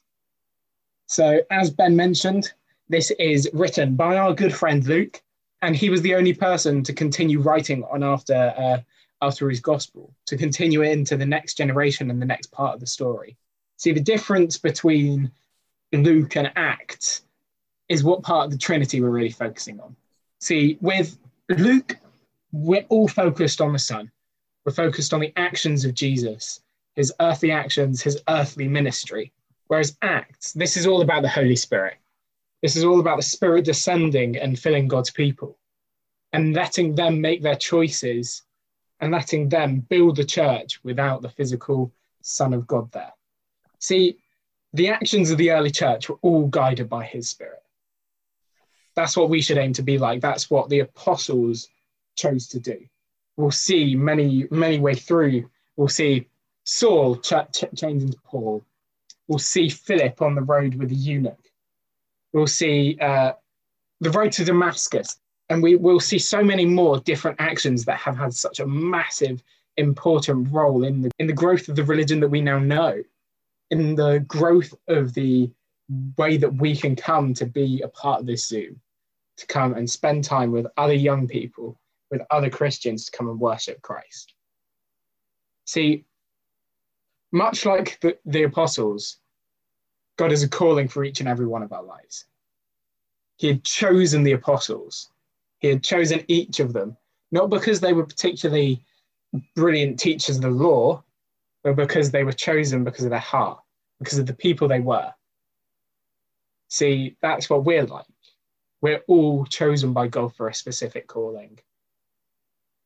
So, 1.07 1.41
as 1.51 1.69
Ben 1.69 1.95
mentioned, 1.95 2.51
this 2.89 3.11
is 3.19 3.49
written 3.53 3.95
by 3.95 4.17
our 4.17 4.33
good 4.33 4.53
friend 4.53 4.85
Luke, 4.85 5.21
and 5.61 5.75
he 5.75 5.89
was 5.89 6.01
the 6.01 6.15
only 6.15 6.33
person 6.33 6.83
to 6.83 6.93
continue 6.93 7.39
writing 7.39 7.83
on 7.85 8.03
after 8.03 8.53
uh, 8.57 8.77
after 9.21 9.49
his 9.49 9.59
gospel 9.59 10.13
to 10.25 10.37
continue 10.37 10.83
it 10.83 10.91
into 10.91 11.17
the 11.17 11.25
next 11.25 11.55
generation 11.55 12.11
and 12.11 12.21
the 12.21 12.25
next 12.25 12.51
part 12.51 12.73
of 12.73 12.79
the 12.79 12.87
story. 12.87 13.37
See, 13.77 13.91
the 13.91 13.99
difference 13.99 14.57
between 14.57 15.31
Luke 15.91 16.35
and 16.35 16.51
Acts 16.55 17.21
is 17.89 18.03
what 18.03 18.23
part 18.23 18.45
of 18.45 18.51
the 18.51 18.57
Trinity 18.57 19.01
we're 19.01 19.09
really 19.09 19.31
focusing 19.31 19.79
on. 19.79 19.95
See, 20.39 20.77
with 20.81 21.17
Luke, 21.49 21.97
we're 22.51 22.85
all 22.89 23.07
focused 23.07 23.61
on 23.61 23.73
the 23.73 23.79
Son. 23.79 24.11
We're 24.65 24.71
focused 24.71 25.13
on 25.13 25.19
the 25.19 25.33
actions 25.35 25.85
of 25.85 25.93
Jesus, 25.93 26.61
his 26.95 27.13
earthly 27.19 27.51
actions, 27.51 28.01
his 28.01 28.21
earthly 28.27 28.67
ministry. 28.67 29.31
Whereas 29.67 29.97
Acts, 30.01 30.53
this 30.53 30.77
is 30.77 30.87
all 30.87 31.01
about 31.01 31.21
the 31.21 31.29
Holy 31.29 31.55
Spirit. 31.55 31.97
This 32.61 32.75
is 32.75 32.83
all 32.83 32.99
about 32.99 33.17
the 33.17 33.23
Spirit 33.23 33.65
descending 33.65 34.37
and 34.37 34.57
filling 34.57 34.87
God's 34.87 35.11
people 35.11 35.57
and 36.33 36.53
letting 36.53 36.95
them 36.95 37.21
make 37.21 37.41
their 37.41 37.55
choices 37.55 38.43
and 38.99 39.11
letting 39.11 39.49
them 39.49 39.79
build 39.81 40.15
the 40.15 40.23
church 40.23 40.79
without 40.83 41.21
the 41.21 41.29
physical 41.29 41.91
Son 42.21 42.53
of 42.53 42.65
God 42.65 42.91
there. 42.91 43.13
See, 43.79 44.17
the 44.73 44.89
actions 44.89 45.31
of 45.31 45.37
the 45.37 45.51
early 45.51 45.71
church 45.71 46.09
were 46.09 46.17
all 46.21 46.47
guided 46.47 46.89
by 46.89 47.05
his 47.05 47.29
spirit. 47.29 47.61
That's 48.95 49.17
what 49.17 49.29
we 49.29 49.41
should 49.41 49.57
aim 49.57 49.73
to 49.73 49.83
be 49.83 49.97
like. 49.97 50.21
That's 50.21 50.49
what 50.49 50.69
the 50.69 50.79
apostles 50.79 51.69
chose 52.15 52.47
to 52.47 52.59
do. 52.59 52.79
We'll 53.37 53.51
see 53.51 53.95
many, 53.95 54.47
many 54.51 54.79
way 54.79 54.95
through. 54.95 55.49
We'll 55.75 55.89
see 55.89 56.27
Saul 56.63 57.17
ch- 57.17 57.33
ch- 57.53 57.75
changing 57.75 58.11
to 58.11 58.17
Paul. 58.23 58.63
We'll 59.27 59.39
see 59.39 59.69
Philip 59.69 60.21
on 60.21 60.35
the 60.35 60.41
road 60.41 60.75
with 60.75 60.89
the 60.89 60.95
eunuch. 60.95 61.51
We'll 62.31 62.47
see 62.47 62.97
uh, 63.01 63.33
the 63.99 64.11
road 64.11 64.31
to 64.33 64.45
Damascus 64.45 65.17
and 65.49 65.61
we 65.61 65.75
will 65.75 65.99
see 65.99 66.19
so 66.19 66.43
many 66.43 66.65
more 66.65 66.99
different 66.99 67.39
actions 67.39 67.85
that 67.85 67.97
have 67.97 68.17
had 68.17 68.33
such 68.33 68.59
a 68.59 68.65
massive 68.67 69.43
important 69.77 70.51
role 70.51 70.83
in 70.85 71.01
the 71.01 71.11
in 71.19 71.27
the 71.27 71.33
growth 71.33 71.67
of 71.67 71.75
the 71.75 71.83
religion 71.83 72.19
that 72.21 72.29
we 72.29 72.41
now 72.41 72.57
know 72.57 73.03
in 73.71 73.95
the 73.95 74.23
growth 74.27 74.73
of 74.87 75.13
the 75.13 75.49
way 76.17 76.37
that 76.37 76.53
we 76.55 76.75
can 76.75 76.95
come 76.95 77.33
to 77.33 77.45
be 77.45 77.81
a 77.81 77.87
part 77.89 78.21
of 78.21 78.25
this 78.25 78.47
zoom 78.47 78.79
to 79.37 79.47
come 79.47 79.73
and 79.73 79.89
spend 79.89 80.23
time 80.23 80.51
with 80.51 80.67
other 80.77 80.93
young 80.93 81.27
people 81.27 81.79
with 82.11 82.21
other 82.31 82.49
christians 82.49 83.05
to 83.05 83.17
come 83.17 83.29
and 83.29 83.39
worship 83.39 83.81
christ 83.81 84.33
see 85.65 86.05
much 87.31 87.65
like 87.65 87.99
the, 88.01 88.17
the 88.25 88.43
apostles 88.43 89.17
god 90.17 90.31
is 90.31 90.43
a 90.43 90.49
calling 90.49 90.87
for 90.87 91.03
each 91.03 91.19
and 91.19 91.29
every 91.29 91.47
one 91.47 91.63
of 91.63 91.73
our 91.73 91.83
lives 91.83 92.25
he 93.37 93.47
had 93.47 93.63
chosen 93.63 94.23
the 94.23 94.31
apostles 94.31 95.09
he 95.65 95.71
had 95.71 95.83
chosen 95.83 96.23
each 96.27 96.59
of 96.59 96.73
them, 96.73 96.95
not 97.31 97.49
because 97.49 97.79
they 97.79 97.93
were 97.93 98.05
particularly 98.05 98.85
brilliant 99.55 99.99
teachers 99.99 100.35
of 100.35 100.43
the 100.43 100.49
law, 100.49 101.03
but 101.63 101.75
because 101.75 102.11
they 102.11 102.23
were 102.23 102.31
chosen 102.31 102.83
because 102.83 103.03
of 103.03 103.09
their 103.09 103.19
heart, 103.19 103.59
because 103.97 104.19
of 104.19 104.27
the 104.27 104.33
people 104.35 104.67
they 104.67 104.79
were. 104.79 105.11
See, 106.67 107.17
that's 107.19 107.49
what 107.49 107.65
we're 107.65 107.85
like. 107.85 108.05
We're 108.85 109.03
all 109.07 109.47
chosen 109.47 109.93
by 109.93 110.09
God 110.09 110.35
for 110.35 110.47
a 110.47 110.53
specific 110.53 111.07
calling. 111.07 111.57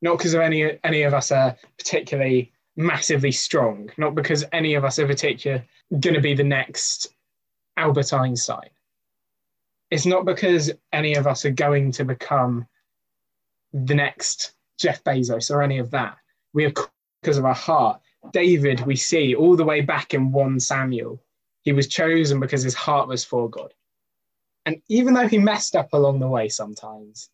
Not 0.01 0.17
because 0.17 0.33
of 0.33 0.39
any 0.39 0.79
any 0.81 1.01
of 1.01 1.13
us 1.13 1.29
are 1.29 1.57
particularly 1.77 2.53
massively 2.77 3.33
strong, 3.33 3.89
not 3.97 4.15
because 4.15 4.45
any 4.53 4.75
of 4.75 4.85
us 4.85 4.97
are 4.97 5.07
particularly 5.07 5.65
going 5.91 6.13
to 6.13 6.21
be 6.21 6.33
the 6.33 6.45
next 6.45 7.13
Albert 7.75 8.13
Einstein, 8.13 8.69
it's 9.91 10.05
not 10.05 10.23
because 10.23 10.71
any 10.93 11.15
of 11.15 11.27
us 11.27 11.43
are 11.43 11.51
going 11.65 11.91
to 11.91 12.05
become 12.05 12.65
the 13.73 13.95
next 13.95 14.53
Jeff 14.77 15.03
Bezos 15.03 15.53
or 15.53 15.61
any 15.61 15.79
of 15.79 15.91
that. 15.91 16.15
We 16.53 16.63
are 16.63 16.73
because 17.21 17.37
of 17.37 17.43
our 17.43 17.53
heart. 17.53 17.99
David, 18.31 18.85
we 18.85 18.95
see 18.95 19.35
all 19.35 19.57
the 19.57 19.65
way 19.65 19.81
back 19.81 20.13
in 20.13 20.31
1 20.31 20.61
Samuel, 20.61 21.21
he 21.63 21.73
was 21.73 21.89
chosen 21.89 22.39
because 22.39 22.63
his 22.63 22.73
heart 22.73 23.09
was 23.09 23.25
for 23.25 23.49
God. 23.49 23.73
And 24.69 24.83
even 24.87 25.15
though 25.15 25.27
he 25.27 25.39
messed 25.39 25.75
up 25.75 25.93
along 25.93 26.19
the 26.19 26.27
way 26.27 26.47
sometimes, 26.47 27.31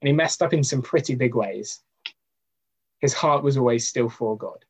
and 0.00 0.06
he 0.06 0.12
messed 0.12 0.42
up 0.42 0.52
in 0.52 0.62
some 0.62 0.80
pretty 0.80 1.16
big 1.16 1.34
ways, 1.34 1.82
his 3.00 3.12
heart 3.12 3.42
was 3.42 3.56
always 3.56 3.88
still 3.88 4.08
for 4.08 4.38
God. 4.38 4.64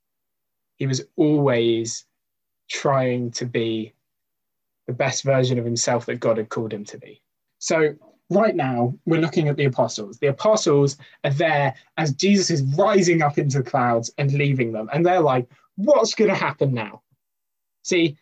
He 0.76 0.86
was 0.86 1.02
always 1.16 2.06
trying 2.70 3.30
to 3.32 3.44
be 3.44 3.92
the 4.86 4.94
best 4.94 5.22
version 5.22 5.58
of 5.58 5.66
himself 5.66 6.06
that 6.06 6.18
God 6.18 6.38
had 6.38 6.48
called 6.48 6.72
him 6.72 6.86
to 6.86 6.96
be. 6.96 7.20
So, 7.58 7.94
right 8.30 8.56
now, 8.56 8.94
we're 9.04 9.20
looking 9.20 9.48
at 9.48 9.58
the 9.58 9.66
apostles. 9.66 10.18
The 10.18 10.28
apostles 10.28 10.96
are 11.24 11.30
there 11.30 11.74
as 11.98 12.14
Jesus 12.14 12.50
is 12.50 12.62
rising 12.78 13.20
up 13.20 13.36
into 13.36 13.58
the 13.58 13.70
clouds 13.70 14.10
and 14.16 14.32
leaving 14.32 14.72
them. 14.72 14.88
And 14.94 15.04
they're 15.04 15.20
like, 15.20 15.46
what's 15.76 16.14
going 16.14 16.30
to 16.30 16.34
happen 16.34 16.72
now? 16.72 17.02
See, 17.82 18.16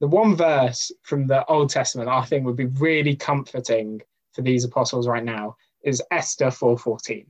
the 0.00 0.06
one 0.06 0.36
verse 0.36 0.92
from 1.02 1.26
the 1.26 1.44
Old 1.46 1.70
Testament 1.70 2.08
I 2.08 2.24
think 2.24 2.44
would 2.44 2.56
be 2.56 2.66
really 2.66 3.16
comforting 3.16 4.02
for 4.32 4.42
these 4.42 4.64
apostles 4.64 5.08
right 5.08 5.24
now 5.24 5.56
is 5.82 6.02
Esther 6.10 6.50
4:14. 6.50 7.26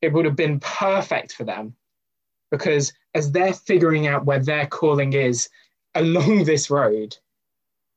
It 0.00 0.12
would 0.12 0.24
have 0.24 0.36
been 0.36 0.60
perfect 0.60 1.32
for 1.32 1.44
them 1.44 1.76
because 2.50 2.92
as 3.14 3.30
they're 3.30 3.52
figuring 3.52 4.06
out 4.06 4.24
where 4.24 4.38
their 4.38 4.66
calling 4.66 5.12
is 5.12 5.48
along 5.94 6.44
this 6.44 6.70
road, 6.70 7.16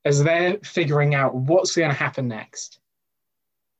as 0.05 0.21
they're 0.21 0.57
figuring 0.63 1.15
out 1.15 1.33
what's 1.33 1.75
going 1.75 1.89
to 1.89 1.95
happen 1.95 2.27
next, 2.27 2.79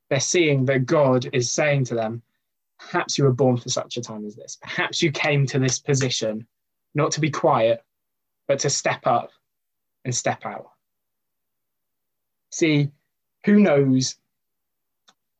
they're 0.08 0.20
seeing 0.20 0.64
that 0.66 0.86
God 0.86 1.28
is 1.32 1.52
saying 1.52 1.84
to 1.86 1.94
them, 1.94 2.22
perhaps 2.78 3.18
you 3.18 3.24
were 3.24 3.32
born 3.32 3.58
for 3.58 3.68
such 3.68 3.96
a 3.96 4.02
time 4.02 4.24
as 4.24 4.36
this. 4.36 4.56
Perhaps 4.62 5.02
you 5.02 5.12
came 5.12 5.46
to 5.46 5.58
this 5.58 5.78
position 5.78 6.46
not 6.94 7.10
to 7.12 7.20
be 7.20 7.30
quiet, 7.30 7.84
but 8.46 8.58
to 8.60 8.70
step 8.70 9.06
up 9.06 9.30
and 10.04 10.14
step 10.14 10.44
out. 10.44 10.70
See, 12.50 12.90
who 13.44 13.58
knows? 13.58 14.16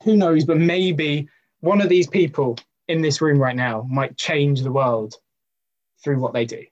Who 0.05 0.17
knows? 0.17 0.45
But 0.45 0.59
maybe 0.59 1.29
one 1.61 1.81
of 1.81 1.89
these 1.89 2.09
people 2.09 2.59
in 2.89 3.01
this 3.01 3.21
room 3.21 3.39
right 3.39 3.57
now 3.57 3.87
might 3.91 4.17
change 4.17 4.63
the 4.63 4.73
world 4.73 5.15
through 6.03 6.19
what 6.19 6.33
they 6.35 6.45
do. 6.45 6.65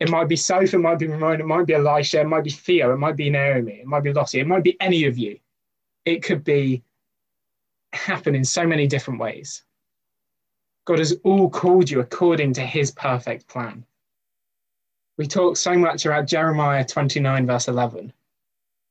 It 0.00 0.10
might 0.10 0.28
be 0.28 0.34
Soph, 0.34 0.74
it 0.74 0.78
might 0.78 0.98
be 0.98 1.06
Ramon, 1.06 1.40
it 1.40 1.46
might 1.46 1.66
be 1.66 1.74
Elisha, 1.74 2.20
it 2.20 2.26
might 2.26 2.42
be 2.42 2.50
Theo, 2.50 2.92
it 2.92 2.98
might 2.98 3.14
be 3.14 3.30
Naomi, 3.30 3.74
it 3.74 3.86
might 3.86 4.02
be 4.02 4.12
Lottie, 4.12 4.40
it 4.40 4.48
might 4.48 4.64
be 4.64 4.76
any 4.80 5.04
of 5.04 5.16
you. 5.16 5.38
It 6.04 6.24
could 6.24 6.42
be 6.42 6.82
happen 7.92 8.34
in 8.34 8.44
so 8.44 8.66
many 8.66 8.88
different 8.88 9.20
ways. 9.20 9.62
God 10.84 10.98
has 10.98 11.16
all 11.22 11.48
called 11.48 11.88
you 11.88 12.00
according 12.00 12.54
to 12.54 12.62
his 12.62 12.90
perfect 12.90 13.46
plan. 13.46 13.84
We 15.22 15.28
talk 15.28 15.56
so 15.56 15.78
much 15.78 16.04
about 16.04 16.26
Jeremiah 16.26 16.84
29, 16.84 17.46
verse 17.46 17.68
11. 17.68 18.12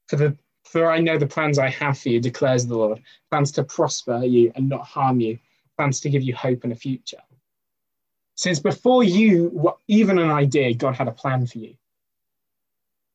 For 0.08 0.16
the, 0.16 0.38
For 0.64 0.90
I 0.90 0.98
know 0.98 1.18
the 1.18 1.28
plans 1.28 1.60
I 1.60 1.68
have 1.68 2.00
for 2.00 2.08
you, 2.08 2.22
declares 2.22 2.66
the 2.66 2.78
Lord 2.78 3.02
plans 3.30 3.52
to 3.52 3.66
prosper 3.66 4.24
you 4.24 4.50
and 4.56 4.70
not 4.70 4.86
harm 4.86 5.20
you, 5.20 5.40
plans 5.76 6.00
to 6.00 6.10
give 6.10 6.24
you 6.24 6.34
hope 6.34 6.64
and 6.64 6.72
a 6.72 6.76
future. 6.78 7.22
Since 8.36 8.60
before 8.60 9.04
you 9.04 9.50
were 9.52 9.74
even 9.90 10.20
an 10.20 10.32
idea, 10.32 10.74
God 10.74 10.96
had 10.96 11.10
a 11.10 11.12
plan 11.12 11.48
for 11.48 11.58
you. 11.58 11.76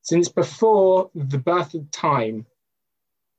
Since 0.02 0.28
before 0.28 1.10
the 1.14 1.38
birth 1.38 1.72
of 1.72 1.90
time, 1.92 2.44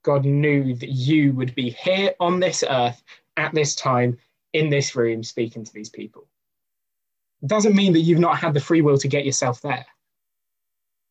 God 0.02 0.26
knew 0.26 0.74
that 0.74 0.90
you 0.90 1.34
would 1.34 1.54
be 1.54 1.70
here 1.70 2.16
on 2.20 2.40
this 2.40 2.64
earth 2.68 3.04
at 3.38 3.54
this 3.54 3.76
time, 3.76 4.18
in 4.54 4.72
this 4.72 4.96
room, 4.96 5.22
speaking 5.22 5.64
to 5.64 5.72
these 5.72 5.90
people. 5.90 6.26
Doesn't 7.46 7.76
mean 7.76 7.94
that 7.94 8.02
you've 8.02 8.20
not 8.20 8.38
had 8.38 8.54
the 8.54 8.60
free 8.60 8.82
will 8.82 8.98
to 8.98 9.08
get 9.08 9.26
yourself 9.26 9.62
there. 9.62 9.86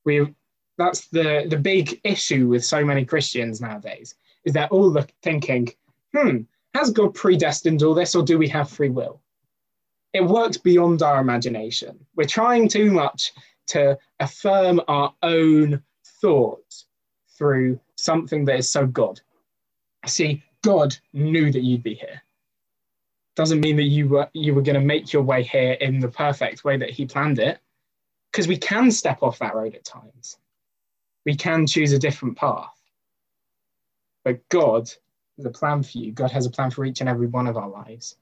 We 0.04 0.35
that's 0.78 1.09
the, 1.09 1.47
the 1.49 1.56
big 1.56 2.00
issue 2.04 2.49
with 2.49 2.64
so 2.64 2.85
many 2.85 3.04
Christians 3.04 3.61
nowadays, 3.61 4.14
is 4.45 4.52
they're 4.52 4.68
all 4.68 4.90
look, 4.90 5.11
thinking, 5.23 5.68
hmm, 6.14 6.40
has 6.75 6.90
God 6.90 7.14
predestined 7.14 7.83
all 7.83 7.95
this 7.95 8.14
or 8.14 8.23
do 8.23 8.38
we 8.38 8.49
have 8.49 8.71
free 8.71 8.90
will? 8.90 9.21
It 10.12 10.25
works 10.25 10.56
beyond 10.59 11.02
our 11.02 11.21
imagination. 11.21 11.99
We're 12.14 12.26
trying 12.26 12.68
too 12.68 12.90
much 12.90 13.33
to 13.68 13.99
affirm 14.21 14.80
our 14.88 15.14
own 15.23 15.83
thoughts 16.21 16.87
through 17.37 17.80
something 17.97 18.45
that 18.45 18.59
is 18.59 18.71
so 18.71 18.87
God. 18.87 19.21
See, 20.06 20.42
God 20.62 20.97
knew 21.12 21.50
that 21.52 21.62
you'd 21.62 21.83
be 21.83 21.95
here. 21.95 22.23
Doesn't 23.37 23.61
mean 23.61 23.76
that 23.76 23.85
you 23.85 24.09
were 24.09 24.28
you 24.33 24.55
were 24.55 24.62
going 24.62 24.81
to 24.81 24.87
make 24.87 25.12
your 25.12 25.23
way 25.23 25.43
here 25.43 25.73
in 25.73 26.00
the 26.00 26.09
perfect 26.09 26.64
way 26.64 26.76
that 26.76 26.90
He 26.90 27.07
planned 27.07 27.38
it, 27.38 27.61
because 28.33 28.49
we 28.49 28.57
can 28.57 28.90
step 28.90 29.23
off 29.23 29.38
that 29.38 29.55
road 29.55 29.75
at 29.75 29.85
times. 29.85 30.38
We 31.25 31.37
can 31.37 31.66
choose 31.66 31.93
a 31.93 31.99
different 31.99 32.37
path. 32.37 32.73
But 34.25 34.49
God 34.49 34.90
has 35.37 35.47
a 35.47 35.50
plan 35.50 35.83
for 35.83 35.99
you. 35.99 36.12
God 36.12 36.31
has 36.33 36.47
a 36.47 36.50
plan 36.50 36.71
for 36.71 36.85
each 36.85 37.00
and 37.00 37.09
every 37.09 37.26
one 37.26 37.47
of 37.47 37.57
our 37.57 37.69
lives. 37.69 38.16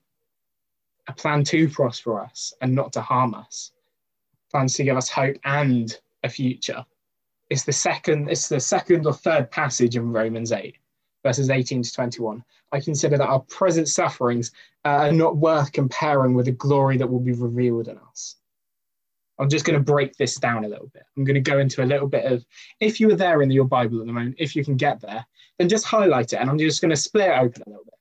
A 1.06 1.12
plan 1.12 1.44
to 1.44 1.68
prosper 1.68 2.20
us 2.20 2.52
and 2.60 2.74
not 2.74 2.92
to 2.94 3.00
harm 3.00 3.34
us 3.34 3.72
plans 4.54 4.74
to 4.74 4.84
give 4.84 4.96
us 4.96 5.08
hope 5.08 5.36
and 5.44 5.98
a 6.22 6.28
future. 6.28 6.84
It's 7.50 7.64
the 7.64 7.72
second, 7.72 8.30
it's 8.30 8.48
the 8.48 8.60
second 8.60 9.04
or 9.04 9.12
third 9.12 9.50
passage 9.50 9.96
in 9.96 10.12
Romans 10.12 10.52
8, 10.52 10.76
verses 11.24 11.50
18 11.50 11.82
to 11.82 11.92
21. 11.92 12.44
I 12.70 12.80
consider 12.80 13.18
that 13.18 13.26
our 13.26 13.40
present 13.40 13.88
sufferings 13.88 14.52
uh, 14.84 15.08
are 15.08 15.12
not 15.12 15.36
worth 15.36 15.72
comparing 15.72 16.34
with 16.34 16.46
the 16.46 16.52
glory 16.52 16.96
that 16.98 17.10
will 17.10 17.20
be 17.20 17.32
revealed 17.32 17.88
in 17.88 17.98
us. 17.98 18.36
I'm 19.38 19.48
just 19.48 19.64
going 19.64 19.78
to 19.78 19.84
break 19.84 20.16
this 20.16 20.36
down 20.36 20.64
a 20.64 20.68
little 20.68 20.88
bit. 20.94 21.02
I'm 21.16 21.24
going 21.24 21.34
to 21.34 21.40
go 21.40 21.58
into 21.58 21.82
a 21.82 21.86
little 21.86 22.06
bit 22.06 22.24
of, 22.30 22.44
if 22.78 23.00
you 23.00 23.08
were 23.08 23.16
there 23.16 23.42
in 23.42 23.50
your 23.50 23.64
Bible 23.64 24.00
at 24.00 24.06
the 24.06 24.12
moment, 24.12 24.36
if 24.38 24.54
you 24.54 24.64
can 24.64 24.76
get 24.76 25.00
there, 25.00 25.26
then 25.58 25.68
just 25.68 25.86
highlight 25.86 26.32
it. 26.32 26.36
And 26.36 26.48
I'm 26.48 26.58
just 26.58 26.80
going 26.80 26.90
to 26.90 26.96
split 26.96 27.30
it 27.30 27.38
open 27.38 27.62
a 27.66 27.70
little 27.70 27.84
bit. 27.84 27.94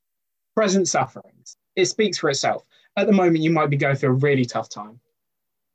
Present 0.55 0.87
sufferings. 0.87 1.57
It 1.75 1.85
speaks 1.85 2.19
for 2.19 2.29
itself. 2.29 2.63
At 2.97 3.07
the 3.07 3.13
moment, 3.13 3.39
you 3.39 3.49
might 3.49 3.71
be 3.71 3.77
going 3.77 3.95
through 3.95 4.09
a 4.09 4.13
really 4.13 4.45
tough 4.45 4.69
time. 4.69 4.99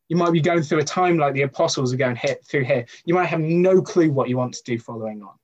You 0.08 0.16
might 0.16 0.32
be 0.32 0.40
going 0.40 0.62
through 0.62 0.78
a 0.78 0.84
time 0.84 1.18
like 1.18 1.34
the 1.34 1.42
apostles 1.42 1.92
are 1.92 1.96
going 1.96 2.16
hit 2.16 2.44
through 2.44 2.64
here. 2.64 2.86
You 3.04 3.14
might 3.14 3.26
have 3.26 3.40
no 3.40 3.82
clue 3.82 4.12
what 4.12 4.28
you 4.28 4.36
want 4.36 4.54
to 4.54 4.62
do 4.64 4.78
following 4.78 5.22
on. 5.22 5.34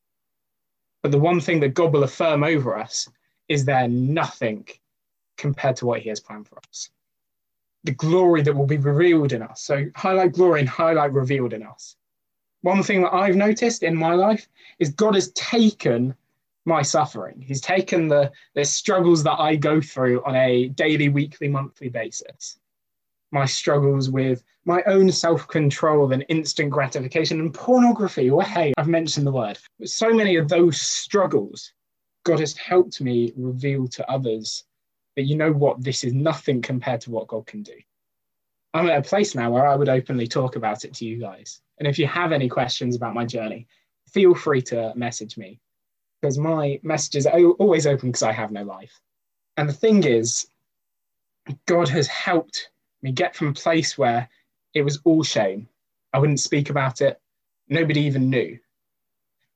But 1.05 1.13
the 1.13 1.19
one 1.19 1.39
thing 1.39 1.61
that 1.61 1.75
God 1.75 1.93
will 1.93 2.05
affirm 2.05 2.43
over 2.43 2.79
us 2.79 3.11
is 3.51 3.67
there 3.67 3.87
nothing 3.87 4.67
compared 5.37 5.77
to 5.77 5.85
what 5.85 6.01
he 6.01 6.09
has 6.09 6.19
planned 6.19 6.49
for 6.49 6.59
us. 6.67 6.89
The 7.85 7.93
glory 7.93 8.41
that 8.41 8.57
will 8.57 8.65
be 8.65 8.79
revealed 8.79 9.35
in 9.35 9.43
us. 9.43 9.61
So 9.61 9.85
highlight 9.95 10.33
glory 10.33 10.61
and 10.61 10.69
highlight 10.69 11.13
revealed 11.13 11.53
in 11.53 11.63
us. 11.63 11.97
One 12.63 12.83
thing 12.83 13.03
that 13.03 13.13
I've 13.13 13.37
noticed 13.37 13.83
in 13.83 13.95
my 13.95 14.15
life 14.15 14.49
is 14.79 14.95
God 14.95 15.15
has 15.15 15.31
taken 15.33 16.15
my 16.65 16.81
suffering. 16.81 17.39
He's 17.47 17.61
taken 17.61 18.09
the, 18.09 18.33
the 18.55 18.65
struggles 18.65 19.23
that 19.25 19.39
I 19.39 19.57
go 19.57 19.83
through 19.83 20.25
on 20.25 20.35
a 20.37 20.69
daily, 20.69 21.11
weekly, 21.11 21.49
monthly 21.49 21.91
basis 21.91 22.57
my 23.35 23.45
struggles 23.45 24.09
with 24.09 24.43
my 24.65 24.83
own 24.87 25.11
self 25.11 25.47
control 25.49 26.13
and 26.13 26.25
instant 26.29 26.71
gratification 26.71 27.41
and 27.41 27.53
pornography. 27.53 28.31
Well, 28.31 28.47
hey, 28.47 28.73
I've 28.79 28.89
mentioned 28.89 29.27
the 29.27 29.33
word. 29.33 29.59
So 29.85 30.15
many 30.15 30.37
of 30.37 30.49
those 30.49 30.81
struggles, 30.81 31.73
God 32.25 32.41
has 32.41 32.57
helped 32.57 33.01
me 33.01 33.33
reveal 33.37 33.89
to 33.89 34.11
others 34.11 34.65
that 35.17 35.25
you 35.25 35.37
know 35.37 35.53
what, 35.53 35.83
this 35.83 36.05
is 36.05 36.15
nothing 36.15 36.63
compared 36.63 37.01
to 37.03 37.11
what 37.11 37.29
God 37.29 37.47
can 37.47 37.63
do. 37.63 37.75
I'm 38.73 38.89
at 38.89 38.99
a 38.99 39.09
place 39.09 39.35
now 39.35 39.51
where 39.51 39.67
I 39.67 39.77
would 39.77 39.89
openly 39.89 40.27
talk 40.27 40.57
about 40.57 40.85
it 40.85 40.95
to 40.95 41.05
you 41.05 41.21
guys. 41.21 41.61
And 41.79 41.87
if 41.87 41.99
you 41.99 42.07
have 42.07 42.33
any 42.33 42.49
questions 42.49 42.97
about 42.97 43.15
my 43.15 43.25
journey, 43.25 43.67
feel 44.09 44.35
free 44.35 44.63
to 44.63 44.93
message 44.97 45.37
me 45.37 45.61
because 46.21 46.39
my 46.39 46.81
messages 46.83 47.27
are 47.27 47.39
always 47.39 47.87
open 47.87 48.09
because 48.09 48.23
I 48.23 48.33
have 48.33 48.51
no 48.51 48.63
life. 48.63 48.99
And 49.57 49.69
the 49.69 49.73
thing 49.73 50.05
is, 50.05 50.47
God 51.67 51.89
has 51.89 52.07
helped 52.07 52.71
me 53.05 53.13
get 53.13 53.37
from 53.37 53.49
a 53.49 53.53
place 53.53 53.97
where 53.97 54.29
it 54.75 54.83
was 54.83 54.99
all 55.05 55.23
shame. 55.23 55.69
I 56.13 56.19
wouldn't 56.19 56.41
speak 56.41 56.71
about 56.71 57.01
it. 57.01 57.21
Nobody 57.69 58.01
even 58.01 58.31
knew. 58.31 58.59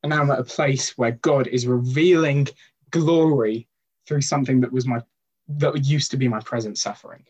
And 0.03 0.11
now 0.11 0.21
I'm 0.21 0.31
at 0.31 0.39
a 0.39 0.45
place 0.45 0.97
where 0.97 1.13
God 1.13 1.49
is 1.49 1.67
revealing 1.67 2.49
glory 2.91 3.67
through 4.07 4.23
something 4.23 4.61
that 4.61 4.73
was 4.73 4.87
my 4.87 5.01
that 5.49 5.85
used 5.85 6.11
to 6.11 6.17
be 6.19 6.29
my 6.29 6.41
present 6.41 6.77
suffering. 6.77 7.25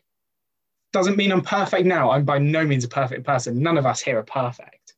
Doesn't 0.92 1.16
mean 1.16 1.30
I'm 1.30 1.42
perfect 1.42 1.86
now. 1.86 2.10
I'm 2.10 2.24
by 2.24 2.38
no 2.38 2.64
means 2.64 2.84
a 2.84 2.88
perfect 2.88 3.24
person. 3.24 3.62
None 3.62 3.78
of 3.78 3.86
us 3.86 4.00
here 4.00 4.18
are 4.18 4.24
perfect. 4.24 4.94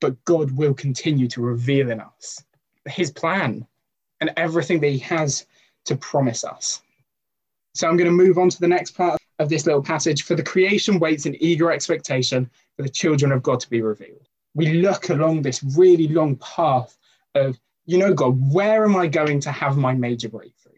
But 0.00 0.22
God 0.24 0.50
will 0.50 0.74
continue 0.74 1.28
to 1.28 1.42
reveal 1.42 1.90
in 1.90 2.00
us 2.00 2.42
his 2.86 3.10
plan 3.10 3.66
and 4.20 4.32
everything 4.36 4.80
that 4.80 4.88
he 4.88 4.98
has 4.98 5.46
to 5.84 5.96
promise 5.96 6.44
us. 6.44 6.82
So 7.74 7.88
I'm 7.88 7.96
going 7.96 8.10
to 8.10 8.24
move 8.24 8.38
on 8.38 8.48
to 8.50 8.60
the 8.60 8.68
next 8.68 8.92
part 8.92 9.19
of 9.40 9.48
this 9.48 9.66
little 9.66 9.82
passage. 9.82 10.22
For 10.22 10.36
the 10.36 10.42
creation 10.42 11.00
waits 11.00 11.26
in 11.26 11.34
eager 11.42 11.72
expectation 11.72 12.48
for 12.76 12.82
the 12.82 12.88
children 12.88 13.32
of 13.32 13.42
God 13.42 13.58
to 13.60 13.70
be 13.70 13.80
revealed. 13.80 14.28
We 14.54 14.74
look 14.74 15.08
along 15.08 15.42
this 15.42 15.62
really 15.62 16.08
long 16.08 16.36
path 16.36 16.96
of, 17.34 17.58
you 17.86 17.98
know, 17.98 18.12
God, 18.12 18.52
where 18.52 18.84
am 18.84 18.96
I 18.96 19.06
going 19.06 19.40
to 19.40 19.50
have 19.50 19.76
my 19.76 19.94
major 19.94 20.28
breakthrough? 20.28 20.72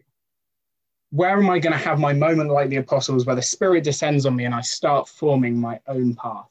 Where 1.11 1.37
am 1.37 1.49
I 1.49 1.59
going 1.59 1.73
to 1.73 1.85
have 1.85 1.99
my 1.99 2.13
moment 2.13 2.51
like 2.51 2.69
the 2.69 2.77
apostles 2.77 3.25
where 3.25 3.35
the 3.35 3.41
Spirit 3.41 3.83
descends 3.83 4.25
on 4.25 4.35
me 4.35 4.45
and 4.45 4.55
I 4.55 4.61
start 4.61 5.09
forming 5.09 5.59
my 5.59 5.79
own 5.87 6.15
path? 6.15 6.49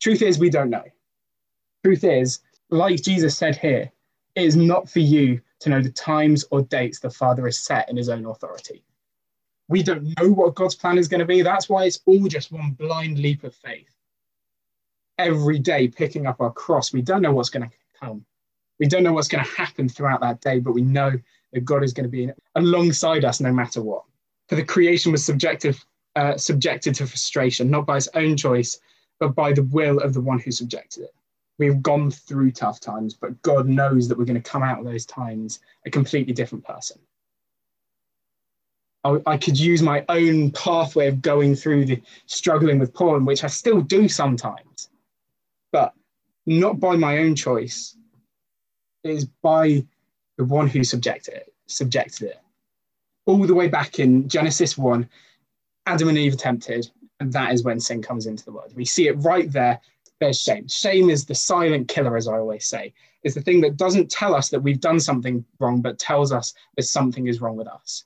Truth 0.00 0.22
is, 0.22 0.38
we 0.38 0.50
don't 0.50 0.68
know. 0.68 0.84
Truth 1.84 2.04
is, 2.04 2.40
like 2.70 3.02
Jesus 3.02 3.38
said 3.38 3.56
here, 3.56 3.90
it 4.34 4.44
is 4.44 4.56
not 4.56 4.88
for 4.90 4.98
you 4.98 5.40
to 5.60 5.70
know 5.70 5.80
the 5.80 5.90
times 5.90 6.44
or 6.50 6.62
dates 6.62 6.98
the 6.98 7.10
Father 7.10 7.44
has 7.44 7.58
set 7.58 7.88
in 7.88 7.96
his 7.96 8.08
own 8.08 8.26
authority. 8.26 8.82
We 9.70 9.84
don't 9.84 10.02
know 10.18 10.32
what 10.32 10.56
God's 10.56 10.74
plan 10.74 10.98
is 10.98 11.06
going 11.06 11.20
to 11.20 11.24
be. 11.24 11.42
That's 11.42 11.68
why 11.68 11.84
it's 11.84 12.00
all 12.04 12.26
just 12.26 12.50
one 12.50 12.72
blind 12.72 13.20
leap 13.20 13.44
of 13.44 13.54
faith. 13.54 13.94
Every 15.16 15.60
day 15.60 15.86
picking 15.86 16.26
up 16.26 16.40
our 16.40 16.52
cross, 16.52 16.92
we 16.92 17.02
don't 17.02 17.22
know 17.22 17.32
what's 17.32 17.50
going 17.50 17.70
to 17.70 17.76
come. 18.00 18.26
We 18.80 18.86
don't 18.86 19.04
know 19.04 19.12
what's 19.12 19.28
going 19.28 19.44
to 19.44 19.50
happen 19.50 19.88
throughout 19.88 20.22
that 20.22 20.40
day, 20.40 20.58
but 20.58 20.72
we 20.72 20.82
know 20.82 21.12
that 21.52 21.64
God 21.64 21.84
is 21.84 21.92
going 21.92 22.04
to 22.04 22.10
be 22.10 22.30
alongside 22.56 23.24
us 23.24 23.40
no 23.40 23.52
matter 23.52 23.80
what. 23.80 24.02
For 24.48 24.56
the 24.56 24.64
creation 24.64 25.12
was 25.12 25.24
subjected, 25.24 25.78
uh, 26.16 26.36
subjected 26.36 26.96
to 26.96 27.06
frustration, 27.06 27.70
not 27.70 27.86
by 27.86 27.98
its 27.98 28.08
own 28.14 28.36
choice, 28.36 28.80
but 29.20 29.36
by 29.36 29.52
the 29.52 29.62
will 29.62 29.98
of 29.98 30.14
the 30.14 30.20
one 30.20 30.40
who 30.40 30.50
subjected 30.50 31.04
it. 31.04 31.14
We've 31.60 31.80
gone 31.80 32.10
through 32.10 32.50
tough 32.52 32.80
times, 32.80 33.14
but 33.14 33.40
God 33.42 33.68
knows 33.68 34.08
that 34.08 34.18
we're 34.18 34.24
going 34.24 34.42
to 34.42 34.50
come 34.50 34.64
out 34.64 34.80
of 34.80 34.84
those 34.84 35.06
times 35.06 35.60
a 35.86 35.90
completely 35.90 36.32
different 36.32 36.64
person. 36.64 36.98
I, 39.04 39.18
I 39.26 39.36
could 39.36 39.58
use 39.58 39.82
my 39.82 40.04
own 40.08 40.50
pathway 40.50 41.08
of 41.08 41.22
going 41.22 41.54
through 41.54 41.86
the 41.86 42.02
struggling 42.26 42.78
with 42.78 42.92
porn, 42.92 43.24
which 43.24 43.44
I 43.44 43.46
still 43.46 43.80
do 43.80 44.08
sometimes, 44.08 44.90
but 45.72 45.94
not 46.46 46.78
by 46.78 46.96
my 46.96 47.18
own 47.18 47.34
choice. 47.34 47.96
It 49.04 49.10
is 49.10 49.24
by 49.24 49.84
the 50.36 50.44
one 50.44 50.68
who 50.68 50.84
subjected 50.84 51.34
it, 51.34 51.54
subjected 51.66 52.28
it. 52.30 52.40
All 53.26 53.46
the 53.46 53.54
way 53.54 53.68
back 53.68 53.98
in 53.98 54.28
Genesis 54.28 54.76
1, 54.76 55.08
Adam 55.86 56.08
and 56.08 56.18
Eve 56.18 56.36
tempted, 56.36 56.90
and 57.20 57.32
that 57.32 57.52
is 57.52 57.62
when 57.62 57.80
sin 57.80 58.02
comes 58.02 58.26
into 58.26 58.44
the 58.44 58.52
world. 58.52 58.72
We 58.74 58.84
see 58.84 59.08
it 59.08 59.12
right 59.14 59.50
there. 59.50 59.80
There's 60.20 60.40
shame. 60.40 60.68
Shame 60.68 61.08
is 61.08 61.24
the 61.24 61.34
silent 61.34 61.88
killer, 61.88 62.16
as 62.16 62.28
I 62.28 62.36
always 62.36 62.66
say. 62.66 62.92
It's 63.22 63.34
the 63.34 63.40
thing 63.40 63.62
that 63.62 63.78
doesn't 63.78 64.10
tell 64.10 64.34
us 64.34 64.50
that 64.50 64.60
we've 64.60 64.80
done 64.80 65.00
something 65.00 65.44
wrong, 65.58 65.80
but 65.80 65.98
tells 65.98 66.32
us 66.32 66.52
that 66.76 66.82
something 66.82 67.26
is 67.26 67.40
wrong 67.40 67.56
with 67.56 67.68
us 67.68 68.04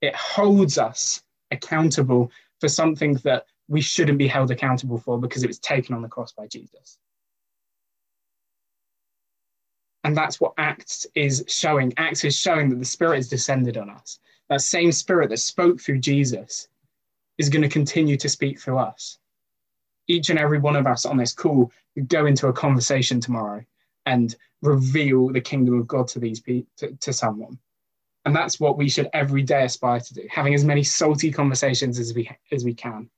it 0.00 0.14
holds 0.14 0.78
us 0.78 1.22
accountable 1.50 2.30
for 2.60 2.68
something 2.68 3.14
that 3.24 3.46
we 3.68 3.80
shouldn't 3.80 4.18
be 4.18 4.26
held 4.26 4.50
accountable 4.50 4.98
for 4.98 5.18
because 5.18 5.42
it 5.42 5.48
was 5.48 5.58
taken 5.58 5.94
on 5.94 6.02
the 6.02 6.08
cross 6.08 6.32
by 6.32 6.46
Jesus. 6.46 6.98
And 10.04 10.16
that's 10.16 10.40
what 10.40 10.54
Acts 10.56 11.06
is 11.14 11.44
showing. 11.48 11.92
Acts 11.96 12.24
is 12.24 12.38
showing 12.38 12.70
that 12.70 12.78
the 12.78 12.84
Spirit 12.84 13.16
has 13.16 13.28
descended 13.28 13.76
on 13.76 13.90
us. 13.90 14.20
That 14.48 14.62
same 14.62 14.92
Spirit 14.92 15.28
that 15.30 15.38
spoke 15.38 15.80
through 15.80 15.98
Jesus 15.98 16.68
is 17.36 17.48
going 17.48 17.62
to 17.62 17.68
continue 17.68 18.16
to 18.16 18.28
speak 18.28 18.60
through 18.60 18.78
us. 18.78 19.18
Each 20.06 20.30
and 20.30 20.38
every 20.38 20.58
one 20.58 20.76
of 20.76 20.86
us 20.86 21.04
on 21.04 21.18
this 21.18 21.34
call 21.34 21.70
go 22.06 22.26
into 22.26 22.48
a 22.48 22.52
conversation 22.52 23.20
tomorrow 23.20 23.62
and 24.06 24.34
reveal 24.62 25.28
the 25.28 25.40
kingdom 25.40 25.78
of 25.78 25.86
God 25.86 26.08
to 26.08 26.18
these 26.18 26.40
people 26.40 26.70
to, 26.78 26.92
to 26.92 27.12
someone. 27.12 27.58
And 28.24 28.34
that's 28.34 28.60
what 28.60 28.76
we 28.76 28.88
should 28.88 29.08
every 29.12 29.42
day 29.42 29.64
aspire 29.64 30.00
to 30.00 30.14
do, 30.14 30.26
having 30.30 30.54
as 30.54 30.64
many 30.64 30.82
salty 30.82 31.30
conversations 31.30 31.98
as 31.98 32.12
we 32.14 32.30
as 32.52 32.64
we 32.64 32.74
can. 32.74 33.08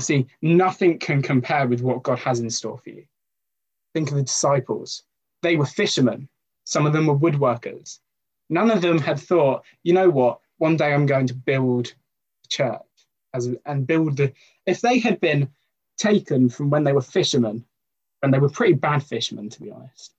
See, 0.00 0.26
nothing 0.42 0.98
can 0.98 1.22
compare 1.22 1.68
with 1.68 1.80
what 1.80 2.02
God 2.02 2.18
has 2.18 2.40
in 2.40 2.50
store 2.50 2.78
for 2.78 2.90
you. 2.90 3.04
Think 3.94 4.10
of 4.10 4.16
the 4.16 4.24
disciples. 4.24 5.04
They 5.42 5.56
were 5.56 5.66
fishermen. 5.66 6.28
Some 6.64 6.84
of 6.84 6.92
them 6.92 7.06
were 7.06 7.16
woodworkers. 7.16 8.00
None 8.50 8.70
of 8.70 8.82
them 8.82 8.98
had 8.98 9.20
thought, 9.20 9.64
you 9.84 9.92
know 9.92 10.10
what, 10.10 10.40
one 10.58 10.76
day 10.76 10.92
I'm 10.92 11.06
going 11.06 11.28
to 11.28 11.34
build 11.34 11.94
a 12.44 12.48
church 12.48 12.80
as, 13.32 13.48
and 13.66 13.86
build 13.86 14.16
the. 14.16 14.32
If 14.66 14.80
they 14.80 14.98
had 14.98 15.20
been 15.20 15.48
taken 15.96 16.48
from 16.48 16.70
when 16.70 16.84
they 16.84 16.92
were 16.92 17.00
fishermen, 17.00 17.64
and 18.22 18.32
they 18.32 18.38
were 18.38 18.48
pretty 18.48 18.74
bad 18.74 19.02
fishermen, 19.02 19.50
to 19.50 19.60
be 19.60 19.70
honest, 19.70 20.14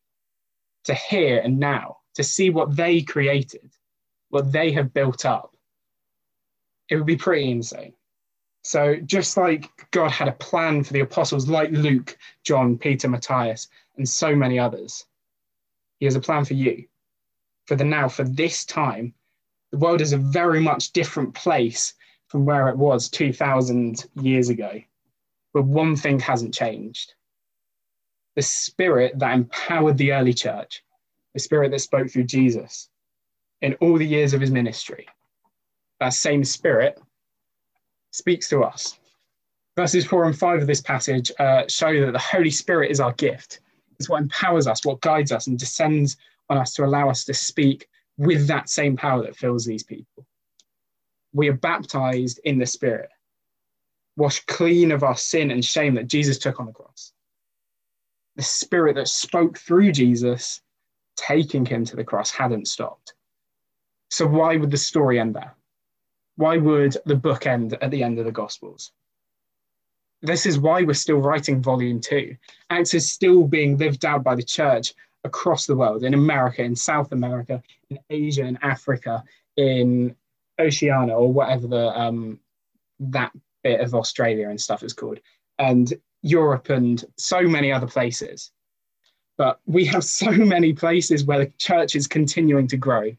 to 0.86 0.93
here 0.93 1.39
and 1.43 1.60
now, 1.60 1.97
to 2.15 2.23
see 2.23 2.49
what 2.49 2.75
they 2.75 3.01
created, 3.01 3.69
what 4.30 4.51
they 4.51 4.71
have 4.71 4.93
built 4.93 5.25
up, 5.25 5.56
it 6.89 6.95
would 6.95 7.06
be 7.06 7.17
pretty 7.17 7.51
insane. 7.51 7.93
So, 8.63 8.95
just 8.95 9.38
like 9.38 9.69
God 9.91 10.12
had 10.12 10.28
a 10.28 10.34
plan 10.34 10.84
for 10.84 10.93
the 10.93 11.01
apostles, 11.01 11.47
like 11.47 11.69
Luke, 11.71 12.17
John, 12.43 12.78
Peter, 12.78 13.08
Matthias, 13.08 13.67
and 13.97 14.10
so 14.10 14.36
many 14.36 14.58
others, 14.58 15.06
He 15.99 16.06
has 16.06 16.15
a 16.15 16.19
plan 16.19 16.45
for 16.45 16.56
you, 16.56 16.86
for 17.65 17.75
the 17.75 17.84
now, 17.84 18.10
for 18.10 18.23
this 18.23 18.65
time. 18.65 19.13
The 19.71 19.78
world 19.78 20.01
is 20.01 20.13
a 20.13 20.17
very 20.17 20.62
much 20.62 20.93
different 20.93 21.36
place 21.36 21.93
from 22.28 22.45
where 22.45 22.69
it 22.69 22.78
was 22.78 23.10
2,000 23.10 24.06
years 24.15 24.49
ago. 24.49 24.82
But 25.54 25.63
one 25.63 25.95
thing 25.95 26.19
hasn't 26.19 26.54
changed 26.54 27.13
the 28.36 28.41
spirit 28.41 29.17
that 29.19 29.34
empowered 29.34 29.97
the 29.97 30.12
early 30.12 30.34
church, 30.34 30.84
the 31.35 31.39
spirit 31.39 31.69
that 31.69 31.81
spoke 31.81 32.09
through 32.09 32.23
Jesus 32.23 32.89
in 33.61 33.75
all 33.75 33.97
the 33.97 34.07
years 34.07 34.33
of 34.33 34.41
his 34.41 34.49
ministry, 34.49 35.05
that 35.99 36.13
same 36.13 36.43
spirit 36.43 36.99
speaks 38.11 38.49
to 38.49 38.63
us. 38.63 38.97
Verses 39.75 40.05
four 40.05 40.23
and 40.23 40.37
five 40.37 40.61
of 40.61 40.67
this 40.67 40.81
passage 40.81 41.31
uh, 41.37 41.63
show 41.67 42.05
that 42.05 42.13
the 42.13 42.17
Holy 42.17 42.49
Spirit 42.49 42.89
is 42.89 43.01
our 43.01 43.11
gift. 43.13 43.59
It's 43.99 44.09
what 44.09 44.21
empowers 44.21 44.65
us, 44.65 44.85
what 44.85 45.01
guides 45.01 45.33
us, 45.33 45.47
and 45.47 45.59
descends 45.59 46.15
on 46.49 46.57
us 46.57 46.73
to 46.75 46.85
allow 46.85 47.09
us 47.09 47.25
to 47.25 47.33
speak 47.33 47.89
with 48.17 48.47
that 48.47 48.69
same 48.69 48.95
power 48.95 49.21
that 49.23 49.35
fills 49.35 49.65
these 49.65 49.83
people. 49.83 50.25
We 51.33 51.49
are 51.49 51.53
baptized 51.53 52.39
in 52.45 52.57
the 52.57 52.65
Spirit, 52.65 53.09
washed 54.15 54.47
clean 54.47 54.93
of 54.93 55.03
our 55.03 55.17
sin 55.17 55.51
and 55.51 55.63
shame 55.63 55.95
that 55.95 56.07
Jesus 56.07 56.37
took 56.37 56.61
on 56.61 56.67
the 56.67 56.71
cross 56.71 57.11
the 58.35 58.43
spirit 58.43 58.95
that 58.95 59.07
spoke 59.07 59.57
through 59.57 59.91
Jesus 59.91 60.61
taking 61.15 61.65
him 61.65 61.86
to 61.86 61.95
the 61.95 62.04
cross 62.04 62.32
hadn't 62.32 62.67
stopped. 62.67 63.13
So, 64.10 64.28
why 64.28 64.58
would 64.58 64.71
the 64.71 64.78
story 64.78 65.19
end 65.19 65.36
there? 65.36 65.56
Why 66.38 66.58
would 66.58 66.97
the 67.06 67.15
book 67.15 67.47
end 67.47 67.78
at 67.82 67.91
the 67.91 68.04
end 68.04 68.19
of 68.19 68.25
the 68.25 68.32
Gospels? 68.32 68.91
This 70.21 70.45
is 70.45 70.60
why 70.60 70.84
we're 70.84 70.93
still 70.93 71.17
writing 71.17 71.62
volume 71.62 72.01
two. 72.01 72.36
Acts 72.69 72.93
is 72.93 73.12
still 73.12 73.45
being 73.45 73.78
lived 73.78 74.06
out 74.06 74.23
by 74.23 74.36
the 74.36 74.43
church 74.43 74.93
across 75.23 75.65
the 75.65 75.75
world 75.75 76.04
in 76.04 76.13
America, 76.13 76.63
in 76.63 76.75
South 76.75 77.12
America, 77.12 77.62
in 77.89 77.99
Asia, 78.10 78.43
in 78.43 78.58
Africa, 78.62 79.23
in 79.58 80.15
Oceania, 80.60 81.15
or 81.15 81.32
whatever 81.32 81.67
the 81.67 81.99
um, 81.99 82.39
that 82.99 83.32
bit 83.63 83.82
of 83.82 83.95
Australia 83.95 84.49
and 84.49 84.60
stuff 84.60 84.84
is 84.84 84.93
called. 84.93 85.19
And 85.58 85.93
Europe 86.21 86.69
and 86.69 87.04
so 87.17 87.41
many 87.41 87.71
other 87.71 87.88
places. 87.88 88.51
But 89.37 89.59
we 89.65 89.85
have 89.85 90.03
so 90.03 90.31
many 90.31 90.73
places 90.73 91.25
where 91.25 91.39
the 91.39 91.51
church 91.57 91.95
is 91.95 92.07
continuing 92.07 92.67
to 92.67 92.77
grow. 92.77 93.11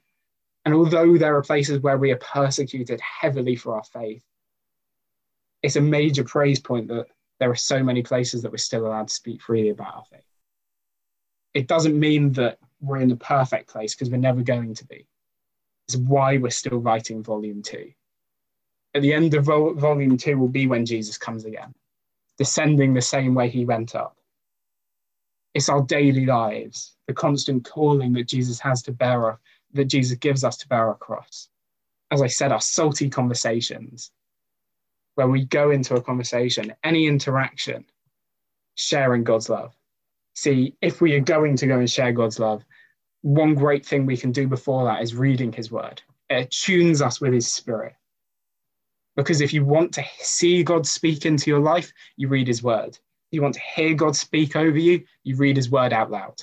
And 0.65 0.75
although 0.75 1.17
there 1.17 1.37
are 1.37 1.43
places 1.43 1.81
where 1.81 1.99
we 1.99 2.11
are 2.11 2.19
persecuted 2.19 3.01
heavily 3.01 3.55
for 3.55 3.77
our 3.77 3.85
faith, 3.85 4.25
it's 5.63 5.77
a 5.77 5.81
major 5.81 6.25
praise 6.25 6.61
point 6.61 6.89
that 6.89 7.07
there 7.39 7.51
are 7.51 7.57
so 7.57 7.83
many 7.83 8.03
places 8.03 8.43
that 8.43 8.51
we're 8.51 8.57
still 8.57 8.87
allowed 8.87 9.09
to 9.09 9.15
speak 9.15 9.43
freely 9.43 9.71
about 9.71 9.95
our 9.95 10.05
faith. 10.11 10.25
It 11.55 11.69
doesn't 11.69 11.99
mean 11.99 12.33
that 12.33 12.59
we're 12.81 12.99
in 12.99 13.09
the 13.09 13.17
perfect 13.17 13.69
place 13.69 13.95
because 13.95 14.11
we're 14.11 14.17
never 14.17 14.43
going 14.43 14.75
to 14.75 14.85
be. 14.87 15.07
It's 15.89 15.97
why 15.97 16.37
we're 16.37 16.51
still 16.51 16.79
writing 16.79 17.23
volume 17.23 17.63
two. 17.63 17.93
At 18.95 19.03
the 19.03 19.13
end 19.13 19.35
of 19.35 19.45
volume 19.45 20.17
two 20.17 20.39
will 20.39 20.49
be 20.49 20.67
when 20.67 20.87
Jesus 20.87 21.19
comes 21.19 21.45
again 21.45 21.75
descending 22.39 22.93
the 22.93 23.03
same 23.03 23.35
way 23.35 23.49
he 23.49 23.65
went 23.65 23.95
up. 23.95 24.17
It's 25.57 25.71
our 25.71 25.81
daily 25.81 26.27
lives, 26.27 26.97
the 27.07 27.15
constant 27.15 27.65
calling 27.65 28.13
that 28.13 28.29
Jesus 28.29 28.61
has 28.61 28.83
to 28.83 28.93
bear, 28.93 29.41
that 29.73 29.87
Jesus 29.87 30.19
gives 30.19 30.45
us 30.45 30.59
to 30.59 30.69
bear 30.69 30.91
across. 30.91 31.49
As 32.11 32.21
I 32.21 32.27
said, 32.27 32.53
our 32.53 32.61
salty 32.61 33.09
conversations, 33.09 34.11
where 35.15 35.29
we 35.29 35.47
go 35.47 35.71
into 35.71 35.95
a 35.95 36.03
conversation, 36.03 36.75
any 36.85 37.07
interaction, 37.07 37.87
sharing 38.75 39.25
God's 39.25 39.49
love. 39.49 39.75
See, 40.35 40.77
if 40.83 41.01
we 41.01 41.15
are 41.15 41.21
going 41.21 41.57
to 41.57 41.67
go 41.67 41.79
and 41.79 41.91
share 41.91 42.13
God's 42.13 42.39
love, 42.39 42.63
one 43.23 43.55
great 43.55 43.87
thing 43.87 44.05
we 44.05 44.19
can 44.19 44.33
do 44.33 44.47
before 44.47 44.85
that 44.85 45.01
is 45.01 45.15
reading 45.15 45.55
his 45.55 45.71
word. 45.71 46.03
It 46.29 46.51
tunes 46.51 47.01
us 47.01 47.19
with 47.19 47.33
his 47.33 47.51
spirit. 47.51 47.95
Because 49.17 49.41
if 49.41 49.55
you 49.55 49.65
want 49.65 49.95
to 49.95 50.05
see 50.19 50.63
God 50.63 50.87
speak 50.87 51.25
into 51.25 51.49
your 51.49 51.61
life, 51.61 51.91
you 52.19 52.29
read 52.29 52.47
his 52.47 52.63
word. 52.63 52.99
You 53.37 53.43
want 53.43 53.55
to 53.55 53.61
hear 53.61 53.93
God 53.95 54.17
speak 54.17 54.57
over 54.57 54.79
you, 54.79 55.05
you 55.23 55.37
read 55.37 55.57
his 55.57 55.71
word 55.71 55.93
out 55.93 56.11
loud. 56.11 56.43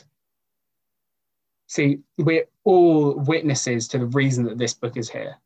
See, 1.67 2.01
we're 2.17 2.45
all 2.63 3.15
witnesses 3.15 3.87
to 3.89 3.97
the 3.97 4.05
reason 4.05 4.45
that 4.45 4.59
this 4.59 4.75
book 4.75 4.95
is 4.95 5.09
here. 5.09 5.37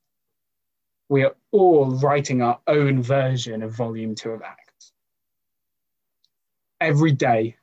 We 1.08 1.24
are 1.24 1.36
all 1.52 1.92
writing 1.92 2.42
our 2.42 2.60
own 2.68 3.02
version 3.02 3.64
of 3.64 3.72
volume 3.72 4.14
two 4.14 4.32
of 4.32 4.42
Acts. 4.42 4.92
Every 6.82 7.14
day, 7.14 7.56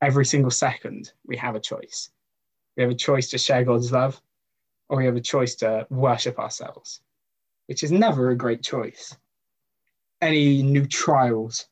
every 0.00 0.24
single 0.24 0.52
second, 0.52 1.12
we 1.26 1.36
have 1.36 1.56
a 1.56 1.60
choice. 1.60 2.10
We 2.76 2.84
have 2.84 2.92
a 2.92 2.94
choice 2.94 3.30
to 3.30 3.38
share 3.38 3.64
God's 3.64 3.90
love, 3.90 4.22
or 4.88 4.98
we 4.98 5.06
have 5.06 5.16
a 5.16 5.20
choice 5.20 5.56
to 5.56 5.86
worship 5.90 6.38
ourselves 6.38 7.00
which 7.66 7.82
is 7.82 7.92
never 7.92 8.30
a 8.30 8.36
great 8.36 8.62
choice. 8.62 9.16
Any 10.20 10.62
new 10.62 10.86
trials, 10.86 11.66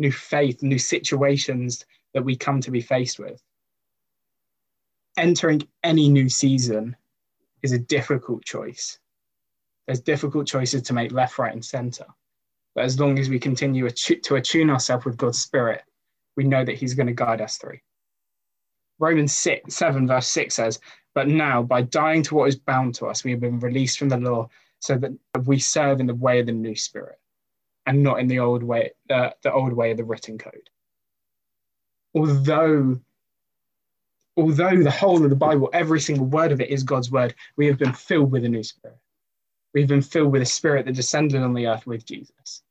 new 0.00 0.10
faith, 0.10 0.62
new 0.62 0.78
situations 0.78 1.84
that 2.14 2.24
we 2.24 2.34
come 2.34 2.60
to 2.62 2.70
be 2.70 2.80
faced 2.80 3.18
with. 3.18 3.42
Entering 5.16 5.62
any 5.84 6.08
new 6.08 6.28
season 6.28 6.96
is 7.62 7.72
a 7.72 7.78
difficult 7.78 8.44
choice. 8.44 8.98
There's 9.86 10.00
difficult 10.00 10.46
choices 10.46 10.82
to 10.82 10.94
make 10.94 11.12
left, 11.12 11.38
right, 11.38 11.52
and 11.52 11.64
center. 11.64 12.06
But 12.74 12.84
as 12.84 12.98
long 12.98 13.18
as 13.18 13.28
we 13.28 13.38
continue 13.38 13.88
to 13.90 14.34
attune 14.36 14.70
ourselves 14.70 15.04
with 15.04 15.16
God's 15.16 15.40
Spirit, 15.40 15.82
we 16.36 16.44
know 16.44 16.64
that 16.64 16.76
He's 16.76 16.94
going 16.94 17.08
to 17.08 17.12
guide 17.12 17.40
us 17.40 17.56
through. 17.56 17.78
Romans 18.98 19.36
6, 19.36 19.74
7, 19.74 20.06
verse 20.06 20.28
6 20.28 20.54
says, 20.54 20.80
But 21.14 21.28
now, 21.28 21.62
by 21.62 21.82
dying 21.82 22.22
to 22.24 22.34
what 22.34 22.48
is 22.48 22.56
bound 22.56 22.94
to 22.96 23.06
us, 23.06 23.24
we 23.24 23.32
have 23.32 23.40
been 23.40 23.58
released 23.58 23.98
from 23.98 24.08
the 24.08 24.18
law 24.18 24.48
so 24.78 24.96
that 24.96 25.12
we 25.44 25.58
serve 25.58 26.00
in 26.00 26.06
the 26.06 26.14
way 26.14 26.40
of 26.40 26.46
the 26.46 26.52
new 26.52 26.74
spirit 26.74 27.19
and 27.90 28.04
not 28.04 28.20
in 28.20 28.28
the 28.28 28.38
old 28.38 28.62
way, 28.62 28.92
uh, 29.10 29.30
the 29.42 29.52
old 29.52 29.72
way 29.72 29.90
of 29.90 29.96
the 29.96 30.04
written 30.04 30.38
code. 30.38 30.70
Although, 32.14 33.00
although 34.36 34.80
the 34.80 34.92
whole 34.92 35.24
of 35.24 35.28
the 35.28 35.34
Bible, 35.34 35.68
every 35.72 35.98
single 35.98 36.26
word 36.26 36.52
of 36.52 36.60
it 36.60 36.70
is 36.70 36.84
God's 36.84 37.10
word, 37.10 37.34
we 37.56 37.66
have 37.66 37.78
been 37.78 37.92
filled 37.92 38.30
with 38.30 38.44
a 38.44 38.48
new 38.48 38.62
spirit. 38.62 38.96
We've 39.74 39.88
been 39.88 40.02
filled 40.02 40.30
with 40.30 40.40
a 40.40 40.46
spirit 40.46 40.86
that 40.86 40.94
descended 40.94 41.42
on 41.42 41.52
the 41.52 41.66
earth 41.66 41.84
with 41.84 42.06
Jesus. 42.06 42.62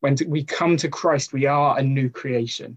When 0.00 0.16
we 0.26 0.44
come 0.44 0.76
to 0.76 0.88
Christ, 0.90 1.32
we 1.32 1.46
are 1.46 1.78
a 1.78 1.82
new 1.82 2.10
creation, 2.10 2.76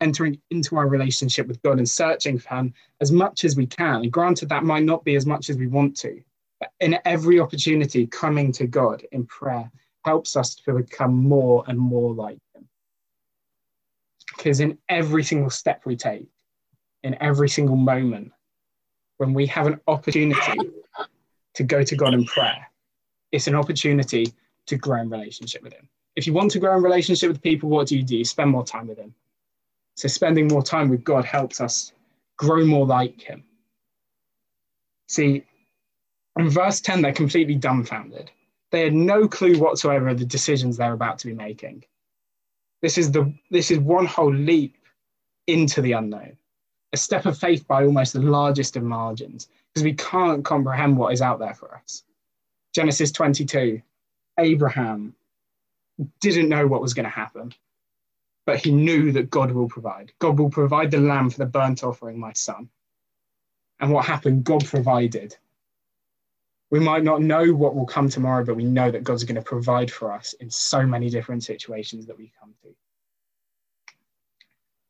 entering 0.00 0.40
into 0.50 0.74
our 0.74 0.88
relationship 0.88 1.46
with 1.46 1.62
God 1.62 1.78
and 1.78 1.88
searching 1.88 2.36
for 2.40 2.48
Him 2.48 2.74
as 3.00 3.12
much 3.12 3.44
as 3.44 3.54
we 3.54 3.66
can. 3.66 4.02
And 4.02 4.10
granted, 4.10 4.48
that 4.48 4.64
might 4.64 4.82
not 4.82 5.04
be 5.04 5.14
as 5.14 5.24
much 5.24 5.50
as 5.50 5.56
we 5.56 5.68
want 5.68 5.96
to, 5.98 6.20
but 6.58 6.72
in 6.80 6.98
every 7.04 7.38
opportunity, 7.38 8.08
coming 8.08 8.50
to 8.52 8.66
God 8.66 9.06
in 9.12 9.24
prayer 9.24 9.70
helps 10.04 10.36
us 10.36 10.54
to 10.54 10.74
become 10.74 11.14
more 11.14 11.64
and 11.66 11.78
more 11.78 12.14
like 12.14 12.38
Him. 12.54 12.68
Because 14.36 14.60
in 14.60 14.78
every 14.88 15.22
single 15.24 15.50
step 15.50 15.82
we 15.84 15.96
take, 15.96 16.28
in 17.02 17.16
every 17.20 17.48
single 17.48 17.76
moment, 17.76 18.32
when 19.18 19.34
we 19.34 19.46
have 19.46 19.66
an 19.66 19.80
opportunity 19.86 20.58
to 21.54 21.62
go 21.62 21.82
to 21.82 21.96
God 21.96 22.14
in 22.14 22.24
prayer, 22.24 22.66
it's 23.32 23.46
an 23.46 23.54
opportunity 23.54 24.32
to 24.66 24.76
grow 24.76 25.00
in 25.00 25.10
relationship 25.10 25.62
with 25.62 25.72
Him. 25.72 25.88
If 26.16 26.26
you 26.26 26.32
want 26.32 26.50
to 26.52 26.58
grow 26.58 26.76
in 26.76 26.82
relationship 26.82 27.28
with 27.28 27.42
people, 27.42 27.68
what 27.68 27.88
do 27.88 27.96
you 27.96 28.02
do? 28.02 28.16
You 28.16 28.24
spend 28.24 28.50
more 28.50 28.64
time 28.64 28.88
with 28.88 28.98
Him. 28.98 29.14
So, 29.96 30.08
spending 30.08 30.48
more 30.48 30.62
time 30.62 30.88
with 30.88 31.04
God 31.04 31.24
helps 31.24 31.60
us 31.60 31.92
grow 32.36 32.64
more 32.64 32.86
like 32.86 33.20
Him. 33.20 33.44
See, 35.08 35.44
in 36.38 36.48
verse 36.48 36.80
10, 36.80 37.02
they're 37.02 37.12
completely 37.12 37.56
dumbfounded. 37.56 38.30
They 38.70 38.82
had 38.82 38.94
no 38.94 39.26
clue 39.26 39.58
whatsoever 39.58 40.08
of 40.08 40.18
the 40.18 40.24
decisions 40.24 40.76
they're 40.76 40.92
about 40.92 41.18
to 41.20 41.26
be 41.26 41.34
making. 41.34 41.84
This 42.82 42.98
is 42.98 43.10
the 43.10 43.32
this 43.50 43.70
is 43.70 43.78
one 43.78 44.06
whole 44.06 44.32
leap 44.32 44.76
into 45.46 45.82
the 45.82 45.92
unknown, 45.92 46.36
a 46.92 46.96
step 46.96 47.26
of 47.26 47.38
faith 47.38 47.66
by 47.66 47.84
almost 47.84 48.12
the 48.12 48.20
largest 48.20 48.76
of 48.76 48.82
margins, 48.82 49.48
because 49.72 49.84
we 49.84 49.94
can't 49.94 50.44
comprehend 50.44 50.96
what 50.96 51.12
is 51.12 51.22
out 51.22 51.38
there 51.38 51.54
for 51.54 51.76
us. 51.76 52.04
Genesis 52.74 53.10
22, 53.10 53.82
Abraham 54.38 55.14
didn't 56.20 56.48
know 56.48 56.66
what 56.66 56.80
was 56.80 56.94
going 56.94 57.04
to 57.04 57.10
happen, 57.10 57.52
but 58.46 58.64
he 58.64 58.70
knew 58.70 59.12
that 59.12 59.30
God 59.30 59.50
will 59.50 59.68
provide. 59.68 60.12
God 60.20 60.38
will 60.38 60.50
provide 60.50 60.90
the 60.90 60.98
lamb 60.98 61.30
for 61.30 61.38
the 61.38 61.46
burnt 61.46 61.82
offering, 61.82 62.18
my 62.18 62.32
son. 62.32 62.70
And 63.80 63.92
what 63.92 64.06
happened? 64.06 64.44
God 64.44 64.64
provided. 64.64 65.36
We 66.70 66.78
might 66.78 67.02
not 67.02 67.20
know 67.20 67.52
what 67.52 67.74
will 67.74 67.86
come 67.86 68.08
tomorrow, 68.08 68.44
but 68.44 68.54
we 68.56 68.64
know 68.64 68.90
that 68.90 69.02
God's 69.02 69.24
going 69.24 69.36
to 69.36 69.42
provide 69.42 69.90
for 69.90 70.12
us 70.12 70.34
in 70.34 70.50
so 70.50 70.86
many 70.86 71.10
different 71.10 71.42
situations 71.42 72.06
that 72.06 72.16
we 72.16 72.32
come 72.38 72.54
to. 72.62 72.68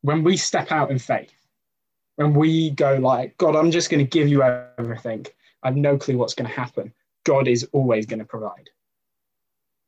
When 0.03 0.23
we 0.23 0.37
step 0.37 0.71
out 0.71 0.91
in 0.91 0.99
faith, 0.99 1.33
when 2.17 2.33
we 2.33 2.69
go 2.71 2.97
like, 2.97 3.35
God, 3.37 3.55
I'm 3.55 3.71
just 3.71 3.89
going 3.89 4.03
to 4.05 4.09
give 4.09 4.27
you 4.27 4.43
everything, 4.43 5.25
I 5.63 5.69
have 5.69 5.75
no 5.75 5.97
clue 5.97 6.17
what's 6.17 6.35
going 6.35 6.49
to 6.49 6.55
happen. 6.55 6.93
God 7.23 7.47
is 7.47 7.67
always 7.71 8.05
going 8.05 8.19
to 8.19 8.25
provide. 8.25 8.69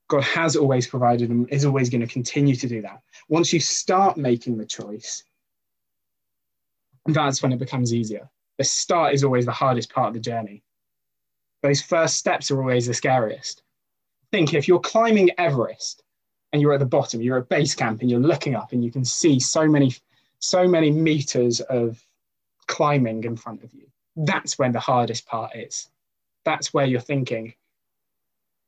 God 0.07 0.23
has 0.23 0.55
always 0.55 0.87
provided 0.87 1.29
and 1.29 1.49
is 1.49 1.65
always 1.65 1.89
going 1.89 2.01
to 2.01 2.07
continue 2.07 2.55
to 2.55 2.67
do 2.67 2.81
that. 2.81 3.01
Once 3.29 3.53
you 3.53 3.59
start 3.59 4.17
making 4.17 4.57
the 4.57 4.65
choice, 4.65 5.23
that's 7.05 7.41
when 7.41 7.51
it 7.51 7.59
becomes 7.59 7.93
easier. 7.93 8.29
The 8.57 8.63
start 8.63 9.13
is 9.13 9.23
always 9.23 9.45
the 9.45 9.51
hardest 9.51 9.91
part 9.91 10.09
of 10.09 10.13
the 10.13 10.19
journey. 10.19 10.63
Those 11.63 11.81
first 11.81 12.17
steps 12.17 12.51
are 12.51 12.59
always 12.59 12.87
the 12.87 12.93
scariest. 12.93 13.63
Think 14.31 14.53
if 14.53 14.67
you're 14.67 14.79
climbing 14.79 15.31
Everest 15.37 16.03
and 16.51 16.61
you're 16.61 16.73
at 16.73 16.79
the 16.79 16.85
bottom, 16.85 17.21
you're 17.21 17.37
at 17.37 17.49
base 17.49 17.73
camp 17.73 18.01
and 18.01 18.11
you're 18.11 18.19
looking 18.19 18.53
up 18.53 18.73
and 18.73 18.83
you 18.83 18.91
can 18.91 19.05
see 19.05 19.39
so 19.39 19.65
many, 19.65 19.95
so 20.39 20.67
many 20.67 20.91
meters 20.91 21.61
of 21.61 22.05
climbing 22.67 23.23
in 23.23 23.37
front 23.37 23.63
of 23.63 23.73
you. 23.73 23.87
That's 24.17 24.59
when 24.59 24.73
the 24.73 24.79
hardest 24.79 25.25
part 25.25 25.55
is. 25.55 25.89
That's 26.43 26.73
where 26.73 26.85
you're 26.85 26.99
thinking, 26.99 27.53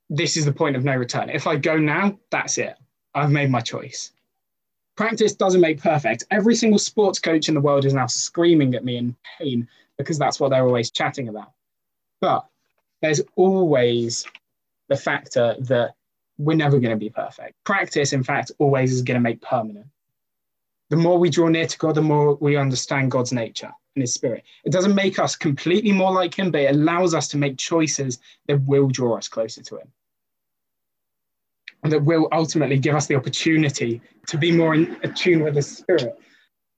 this 0.10 0.38
is 0.38 0.46
the 0.46 0.54
point 0.54 0.78
of 0.78 0.86
no 0.86 0.96
return. 0.96 1.30
If 1.30 1.48
I 1.48 1.58
go 1.58 1.78
now, 1.78 2.18
that's 2.32 2.58
it. 2.58 2.78
I've 3.14 3.32
made 3.32 3.50
my 3.50 3.62
choice. 3.62 4.14
Practice 4.96 5.34
doesn't 5.34 5.60
make 5.60 5.82
perfect. 5.82 6.24
Every 6.32 6.56
single 6.56 6.80
sports 6.80 7.20
coach 7.20 7.50
in 7.50 7.56
the 7.56 7.62
world 7.62 7.84
is 7.84 7.94
now 7.94 8.08
screaming 8.08 8.74
at 8.74 8.86
me 8.86 8.96
in 8.96 9.16
pain 9.38 9.68
because 9.98 10.18
that's 10.18 10.40
what 10.40 10.50
they're 10.50 10.66
always 10.66 10.92
chatting 10.92 11.28
about. 11.28 11.52
But 12.22 12.46
there's 13.06 13.22
always 13.36 14.26
the 14.90 14.96
factor 14.96 15.56
that 15.60 15.94
we're 16.38 16.58
never 16.58 16.80
going 16.80 16.92
to 16.92 16.98
be 16.98 17.10
perfect. 17.10 17.54
Practice, 17.64 18.14
in 18.14 18.24
fact, 18.24 18.52
always 18.58 18.92
is 18.92 19.04
going 19.04 19.16
to 19.16 19.22
make 19.22 19.42
permanent. 19.42 19.86
The 20.90 20.96
more 20.96 21.18
we 21.18 21.30
draw 21.30 21.48
near 21.48 21.68
to 21.68 21.78
God, 21.78 21.96
the 21.96 22.02
more 22.02 22.36
we 22.36 22.58
understand 22.58 23.12
God's 23.12 23.32
nature 23.32 23.72
and 23.96 24.02
His 24.02 24.14
Spirit. 24.14 24.44
It 24.64 24.72
doesn't 24.72 24.96
make 24.96 25.20
us 25.20 25.36
completely 25.36 25.92
more 25.92 26.12
like 26.12 26.38
Him, 26.38 26.52
but 26.52 26.62
it 26.62 26.76
allows 26.76 27.14
us 27.14 27.28
to 27.30 27.38
make 27.38 27.58
choices 27.58 28.20
that 28.48 28.62
will 28.64 28.88
draw 28.88 29.18
us 29.18 29.28
closer 29.28 29.62
to 29.64 29.78
Him. 29.78 29.88
And 31.84 31.92
that 31.92 32.04
will 32.04 32.28
ultimately 32.32 32.80
give 32.80 32.96
us 32.96 33.06
the 33.06 33.16
opportunity 33.16 34.02
to 34.28 34.38
be 34.38 34.52
more 34.52 34.74
in 34.74 34.98
tune 35.14 35.44
with 35.44 35.56
His 35.56 35.78
Spirit. 35.78 36.20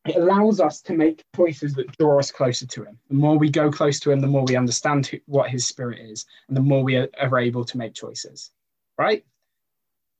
It 0.08 0.16
allows 0.16 0.62
us 0.62 0.82
to 0.84 0.94
make 0.94 1.24
choices 1.36 1.74
that 1.74 1.96
draw 1.98 2.18
us 2.18 2.32
closer 2.32 2.66
to 2.66 2.84
Him. 2.86 2.98
The 3.10 3.16
more 3.16 3.38
we 3.38 3.50
go 3.50 3.70
close 3.70 4.00
to 4.02 4.12
Him, 4.12 4.22
the 4.22 4.28
more 4.28 4.46
we 4.46 4.56
understand 4.56 5.06
who, 5.06 5.20
what 5.26 5.50
His 5.50 5.68
Spirit 5.68 6.00
is, 6.00 6.26
and 6.48 6.56
the 6.56 6.62
more 6.62 6.82
we 6.82 6.96
are, 6.96 7.10
are 7.20 7.40
able 7.40 7.66
to 7.66 7.78
make 7.78 7.94
choices. 7.94 8.52
Right? 8.98 9.26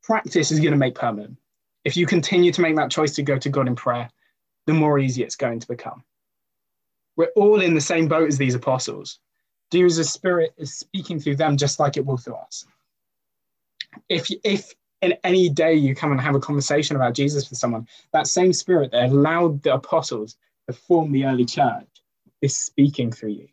Practice 0.04 0.52
is 0.52 0.60
going 0.60 0.72
to 0.72 0.78
make 0.78 0.96
permanent. 0.96 1.38
If 1.86 1.96
you 1.96 2.06
continue 2.06 2.52
to 2.52 2.62
make 2.62 2.76
that 2.76 2.92
choice 2.92 3.16
to 3.16 3.24
go 3.24 3.38
to 3.38 3.50
God 3.50 3.68
in 3.68 3.76
prayer, 3.76 4.10
the 4.66 4.74
more 4.74 5.00
easy 5.00 5.24
it's 5.24 5.38
going 5.38 5.62
to 5.62 5.68
become. 5.68 6.04
We're 7.16 7.32
all 7.36 7.62
in 7.62 7.74
the 7.74 7.82
same 7.82 8.08
boat 8.08 8.28
as 8.28 8.38
these 8.38 8.56
apostles. 8.56 9.20
Jesus' 9.72 10.12
spirit 10.12 10.54
is 10.58 10.74
speaking 10.74 11.20
through 11.20 11.38
them 11.38 11.56
just 11.56 11.80
like 11.80 11.96
it 11.96 12.06
will 12.06 12.18
through 12.18 12.36
us. 12.36 12.66
If, 14.10 14.28
if 14.44 14.74
in 15.02 15.14
any 15.24 15.50
day 15.50 15.74
you 15.74 15.96
come 15.96 16.12
and 16.12 16.22
have 16.22 16.36
a 16.36 16.40
conversation 16.40 16.96
about 16.96 17.14
Jesus 17.14 17.50
with 17.50 17.60
someone, 17.60 17.88
that 18.14 18.28
same 18.28 18.54
spirit 18.54 18.92
that 18.92 19.10
allowed 19.10 19.64
the 19.64 19.74
apostles 19.74 20.38
to 20.68 20.74
form 20.74 21.12
the 21.12 21.26
early 21.26 21.46
church 21.46 21.88
is 22.42 22.58
speaking 22.58 23.12
through 23.12 23.32
you. 23.32 23.48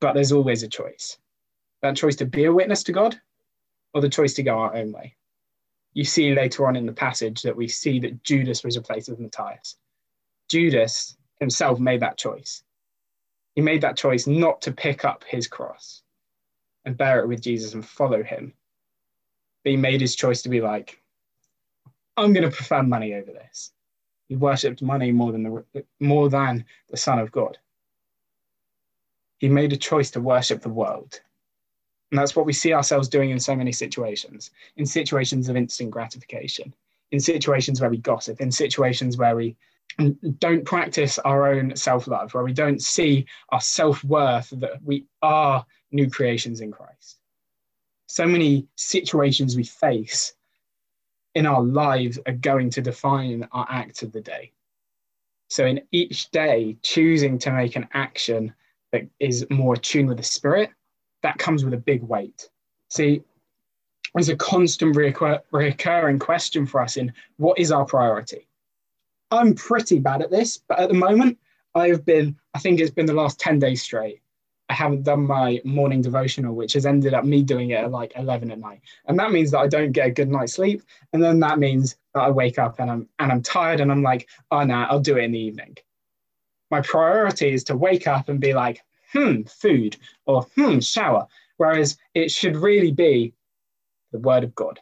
But 0.00 0.14
there's 0.14 0.32
always 0.32 0.62
a 0.62 0.68
choice 0.68 1.18
that 1.82 1.96
choice 1.96 2.16
to 2.16 2.24
be 2.24 2.44
a 2.44 2.52
witness 2.52 2.84
to 2.84 2.92
God 2.92 3.20
or 3.92 4.00
the 4.00 4.08
choice 4.08 4.34
to 4.34 4.42
go 4.42 4.58
our 4.58 4.74
own 4.74 4.92
way. 4.92 5.16
You 5.92 6.04
see 6.04 6.32
later 6.34 6.66
on 6.66 6.76
in 6.76 6.86
the 6.86 6.92
passage 6.92 7.42
that 7.42 7.56
we 7.56 7.68
see 7.68 8.00
that 8.00 8.24
Judas 8.24 8.64
was 8.64 8.76
replaced 8.76 9.10
with 9.10 9.18
Matthias. 9.18 9.76
Judas 10.48 11.16
himself 11.40 11.78
made 11.78 12.00
that 12.00 12.16
choice. 12.16 12.62
He 13.54 13.60
made 13.60 13.82
that 13.82 13.96
choice 13.96 14.26
not 14.26 14.62
to 14.62 14.72
pick 14.72 15.04
up 15.04 15.24
his 15.24 15.46
cross 15.48 16.02
and 16.84 16.96
bear 16.96 17.20
it 17.20 17.28
with 17.28 17.42
Jesus 17.42 17.74
and 17.74 17.84
follow 17.84 18.22
him. 18.22 18.54
But 19.64 19.70
he 19.70 19.76
made 19.76 20.00
his 20.00 20.16
choice 20.16 20.42
to 20.42 20.48
be 20.48 20.60
like, 20.60 21.00
I'm 22.16 22.32
going 22.32 22.48
to 22.48 22.54
prefer 22.54 22.82
money 22.82 23.14
over 23.14 23.32
this. 23.32 23.72
He 24.28 24.36
worshipped 24.36 24.82
money 24.82 25.12
more 25.12 25.32
than 25.32 25.42
the 25.42 25.84
more 26.00 26.28
than 26.28 26.64
the 26.90 26.96
Son 26.96 27.18
of 27.18 27.32
God. 27.32 27.58
He 29.38 29.48
made 29.48 29.72
a 29.72 29.76
choice 29.76 30.10
to 30.12 30.20
worship 30.20 30.62
the 30.62 30.68
world. 30.68 31.20
And 32.10 32.18
that's 32.18 32.36
what 32.36 32.46
we 32.46 32.52
see 32.52 32.74
ourselves 32.74 33.08
doing 33.08 33.30
in 33.30 33.40
so 33.40 33.56
many 33.56 33.72
situations, 33.72 34.50
in 34.76 34.84
situations 34.84 35.48
of 35.48 35.56
instant 35.56 35.90
gratification, 35.90 36.74
in 37.10 37.20
situations 37.20 37.80
where 37.80 37.90
we 37.90 37.96
gossip, 37.96 38.40
in 38.40 38.52
situations 38.52 39.16
where 39.16 39.34
we 39.34 39.56
don't 40.38 40.64
practice 40.64 41.18
our 41.20 41.48
own 41.48 41.74
self 41.76 42.06
love, 42.06 42.34
where 42.34 42.44
we 42.44 42.52
don't 42.52 42.82
see 42.82 43.26
our 43.48 43.60
self 43.60 44.04
worth 44.04 44.50
that 44.50 44.82
we 44.84 45.06
are 45.22 45.64
new 45.90 46.08
creations 46.10 46.60
in 46.60 46.70
Christ. 46.70 47.21
So 48.12 48.26
many 48.26 48.68
situations 48.76 49.56
we 49.56 49.64
face 49.64 50.34
in 51.34 51.46
our 51.46 51.62
lives 51.62 52.18
are 52.26 52.34
going 52.34 52.68
to 52.68 52.82
define 52.82 53.48
our 53.52 53.66
act 53.70 54.02
of 54.02 54.12
the 54.12 54.20
day. 54.20 54.52
So, 55.48 55.64
in 55.64 55.80
each 55.92 56.30
day, 56.30 56.76
choosing 56.82 57.38
to 57.38 57.50
make 57.50 57.74
an 57.74 57.88
action 57.94 58.52
that 58.90 59.06
is 59.18 59.46
more 59.48 59.72
attuned 59.72 60.10
with 60.10 60.18
the 60.18 60.24
spirit, 60.24 60.68
that 61.22 61.38
comes 61.38 61.64
with 61.64 61.72
a 61.72 61.78
big 61.78 62.02
weight. 62.02 62.50
See, 62.90 63.22
there's 64.14 64.28
a 64.28 64.36
constant 64.36 64.94
recur- 64.94 65.40
recurring 65.50 66.18
question 66.18 66.66
for 66.66 66.82
us 66.82 66.98
in 66.98 67.14
what 67.38 67.58
is 67.58 67.72
our 67.72 67.86
priority? 67.86 68.46
I'm 69.30 69.54
pretty 69.54 70.00
bad 70.00 70.20
at 70.20 70.30
this, 70.30 70.58
but 70.58 70.78
at 70.78 70.90
the 70.90 70.94
moment, 70.94 71.38
I 71.74 71.88
have 71.88 72.04
been, 72.04 72.36
I 72.52 72.58
think 72.58 72.78
it's 72.78 72.90
been 72.90 73.06
the 73.06 73.14
last 73.14 73.40
10 73.40 73.58
days 73.58 73.80
straight. 73.80 74.20
I 74.72 74.74
haven't 74.74 75.02
done 75.02 75.26
my 75.26 75.60
morning 75.64 76.00
devotional, 76.00 76.54
which 76.54 76.72
has 76.72 76.86
ended 76.86 77.12
up 77.12 77.26
me 77.26 77.42
doing 77.42 77.72
it 77.72 77.84
at 77.84 77.90
like 77.90 78.14
11 78.16 78.50
at 78.50 78.58
night. 78.58 78.80
And 79.04 79.18
that 79.18 79.30
means 79.30 79.50
that 79.50 79.58
I 79.58 79.68
don't 79.68 79.92
get 79.92 80.06
a 80.06 80.10
good 80.10 80.30
night's 80.30 80.54
sleep. 80.54 80.80
And 81.12 81.22
then 81.22 81.40
that 81.40 81.58
means 81.58 81.96
that 82.14 82.22
I 82.22 82.30
wake 82.30 82.58
up 82.58 82.80
and 82.80 82.90
I'm, 82.90 83.06
and 83.18 83.30
I'm 83.30 83.42
tired 83.42 83.80
and 83.80 83.92
I'm 83.92 84.02
like, 84.02 84.30
oh, 84.50 84.64
no, 84.64 84.86
I'll 84.88 84.98
do 84.98 85.18
it 85.18 85.24
in 85.24 85.32
the 85.32 85.38
evening. 85.38 85.76
My 86.70 86.80
priority 86.80 87.52
is 87.52 87.64
to 87.64 87.76
wake 87.76 88.06
up 88.06 88.30
and 88.30 88.40
be 88.40 88.54
like, 88.54 88.82
hmm, 89.12 89.42
food 89.42 89.98
or 90.24 90.44
hmm, 90.56 90.78
shower. 90.78 91.26
Whereas 91.58 91.98
it 92.14 92.30
should 92.30 92.56
really 92.56 92.92
be 92.92 93.34
the 94.10 94.20
word 94.20 94.42
of 94.42 94.54
God. 94.54 94.80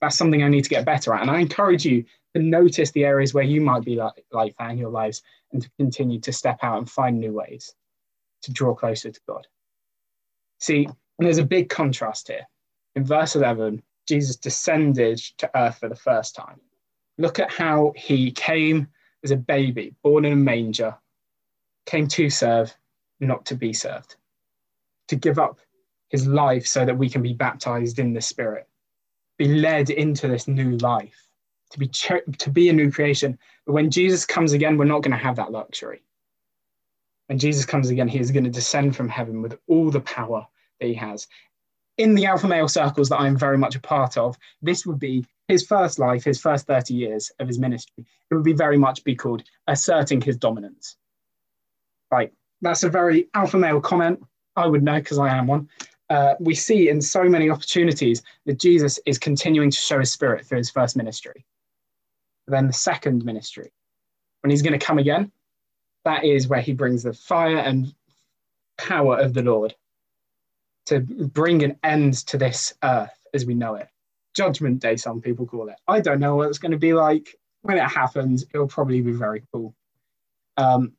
That's 0.00 0.16
something 0.16 0.44
I 0.44 0.48
need 0.48 0.62
to 0.62 0.70
get 0.70 0.84
better 0.84 1.12
at. 1.12 1.22
And 1.22 1.30
I 1.30 1.40
encourage 1.40 1.84
you 1.84 2.04
to 2.36 2.40
notice 2.40 2.92
the 2.92 3.04
areas 3.04 3.34
where 3.34 3.42
you 3.42 3.60
might 3.60 3.84
be 3.84 3.96
like, 3.96 4.24
like 4.30 4.56
that 4.58 4.70
in 4.70 4.78
your 4.78 4.90
lives 4.90 5.22
and 5.52 5.60
to 5.60 5.70
continue 5.76 6.20
to 6.20 6.32
step 6.32 6.60
out 6.62 6.78
and 6.78 6.88
find 6.88 7.18
new 7.18 7.32
ways 7.32 7.74
to 8.48 8.54
draw 8.54 8.74
closer 8.74 9.10
to 9.10 9.20
God. 9.28 9.46
See, 10.58 10.88
there's 11.18 11.38
a 11.38 11.44
big 11.44 11.68
contrast 11.68 12.28
here. 12.28 12.48
In 12.96 13.04
verse 13.04 13.36
11, 13.36 13.82
Jesus 14.06 14.36
descended 14.36 15.18
to 15.36 15.50
earth 15.54 15.78
for 15.78 15.90
the 15.90 15.94
first 15.94 16.34
time. 16.34 16.58
Look 17.18 17.38
at 17.38 17.52
how 17.52 17.92
he 17.94 18.30
came 18.30 18.88
as 19.22 19.32
a 19.32 19.36
baby, 19.36 19.94
born 20.02 20.24
in 20.24 20.32
a 20.32 20.36
manger, 20.36 20.96
came 21.84 22.08
to 22.08 22.30
serve, 22.30 22.74
not 23.20 23.44
to 23.46 23.54
be 23.54 23.74
served, 23.74 24.16
to 25.08 25.16
give 25.16 25.38
up 25.38 25.58
his 26.08 26.26
life 26.26 26.66
so 26.66 26.86
that 26.86 26.96
we 26.96 27.10
can 27.10 27.20
be 27.22 27.34
baptized 27.34 27.98
in 27.98 28.14
the 28.14 28.20
Spirit, 28.22 28.66
be 29.36 29.46
led 29.46 29.90
into 29.90 30.26
this 30.26 30.48
new 30.48 30.78
life 30.78 31.28
to 31.70 31.78
be 31.78 31.88
ch- 31.88 32.24
to 32.38 32.48
be 32.48 32.70
a 32.70 32.72
new 32.72 32.90
creation. 32.90 33.38
But 33.66 33.74
when 33.74 33.90
Jesus 33.90 34.24
comes 34.24 34.54
again, 34.54 34.78
we're 34.78 34.86
not 34.86 35.02
going 35.02 35.12
to 35.12 35.22
have 35.22 35.36
that 35.36 35.52
luxury. 35.52 36.02
When 37.28 37.38
Jesus 37.38 37.64
comes 37.64 37.90
again, 37.90 38.08
he 38.08 38.18
is 38.18 38.30
going 38.30 38.44
to 38.44 38.50
descend 38.50 38.96
from 38.96 39.08
heaven 39.08 39.42
with 39.42 39.58
all 39.66 39.90
the 39.90 40.00
power 40.00 40.46
that 40.80 40.86
he 40.86 40.94
has. 40.94 41.26
In 41.96 42.14
the 42.14 42.26
alpha 42.26 42.46
male 42.46 42.68
circles 42.68 43.08
that 43.08 43.20
I'm 43.20 43.36
very 43.36 43.58
much 43.58 43.76
a 43.76 43.80
part 43.80 44.16
of, 44.16 44.36
this 44.62 44.86
would 44.86 44.98
be 44.98 45.24
his 45.48 45.66
first 45.66 45.98
life, 45.98 46.24
his 46.24 46.40
first 46.40 46.66
30 46.66 46.94
years 46.94 47.30
of 47.38 47.48
his 47.48 47.58
ministry. 47.58 48.06
It 48.30 48.34
would 48.34 48.44
be 48.44 48.52
very 48.52 48.78
much 48.78 49.04
be 49.04 49.16
called 49.16 49.42
asserting 49.66 50.20
his 50.20 50.36
dominance. 50.36 50.96
Right. 52.10 52.32
That's 52.62 52.84
a 52.84 52.88
very 52.88 53.28
alpha 53.34 53.58
male 53.58 53.80
comment. 53.80 54.22
I 54.56 54.66
would 54.66 54.82
know 54.82 54.98
because 54.98 55.18
I 55.18 55.28
am 55.36 55.46
one. 55.46 55.68
Uh, 56.10 56.34
we 56.40 56.54
see 56.54 56.88
in 56.88 57.02
so 57.02 57.24
many 57.24 57.50
opportunities 57.50 58.22
that 58.46 58.58
Jesus 58.58 58.98
is 59.04 59.18
continuing 59.18 59.70
to 59.70 59.76
show 59.76 59.98
his 59.98 60.12
spirit 60.12 60.46
through 60.46 60.58
his 60.58 60.70
first 60.70 60.96
ministry 60.96 61.44
then 62.48 62.66
the 62.66 62.72
second 62.72 63.24
ministry, 63.24 63.70
when 64.42 64.50
he's 64.50 64.62
going 64.62 64.78
to 64.78 64.84
come 64.84 64.98
again, 64.98 65.30
that 66.04 66.24
is 66.24 66.48
where 66.48 66.60
he 66.60 66.72
brings 66.72 67.02
the 67.02 67.12
fire 67.12 67.58
and 67.58 67.94
power 68.76 69.18
of 69.18 69.34
the 69.34 69.42
Lord 69.42 69.74
to 70.86 71.00
bring 71.00 71.62
an 71.62 71.78
end 71.82 72.14
to 72.26 72.38
this 72.38 72.74
earth 72.82 73.12
as 73.34 73.44
we 73.44 73.54
know 73.54 73.74
it. 73.74 73.88
Judgment 74.34 74.80
Day, 74.80 74.96
some 74.96 75.20
people 75.20 75.46
call 75.46 75.68
it. 75.68 75.76
I 75.86 76.00
don't 76.00 76.20
know 76.20 76.36
what 76.36 76.48
it's 76.48 76.58
going 76.58 76.72
to 76.72 76.78
be 76.78 76.94
like 76.94 77.36
when 77.62 77.76
it 77.76 77.88
happens. 77.88 78.44
It'll 78.54 78.68
probably 78.68 79.00
be 79.00 79.12
very 79.12 79.42
cool. 79.52 79.74
Um, 80.56 80.92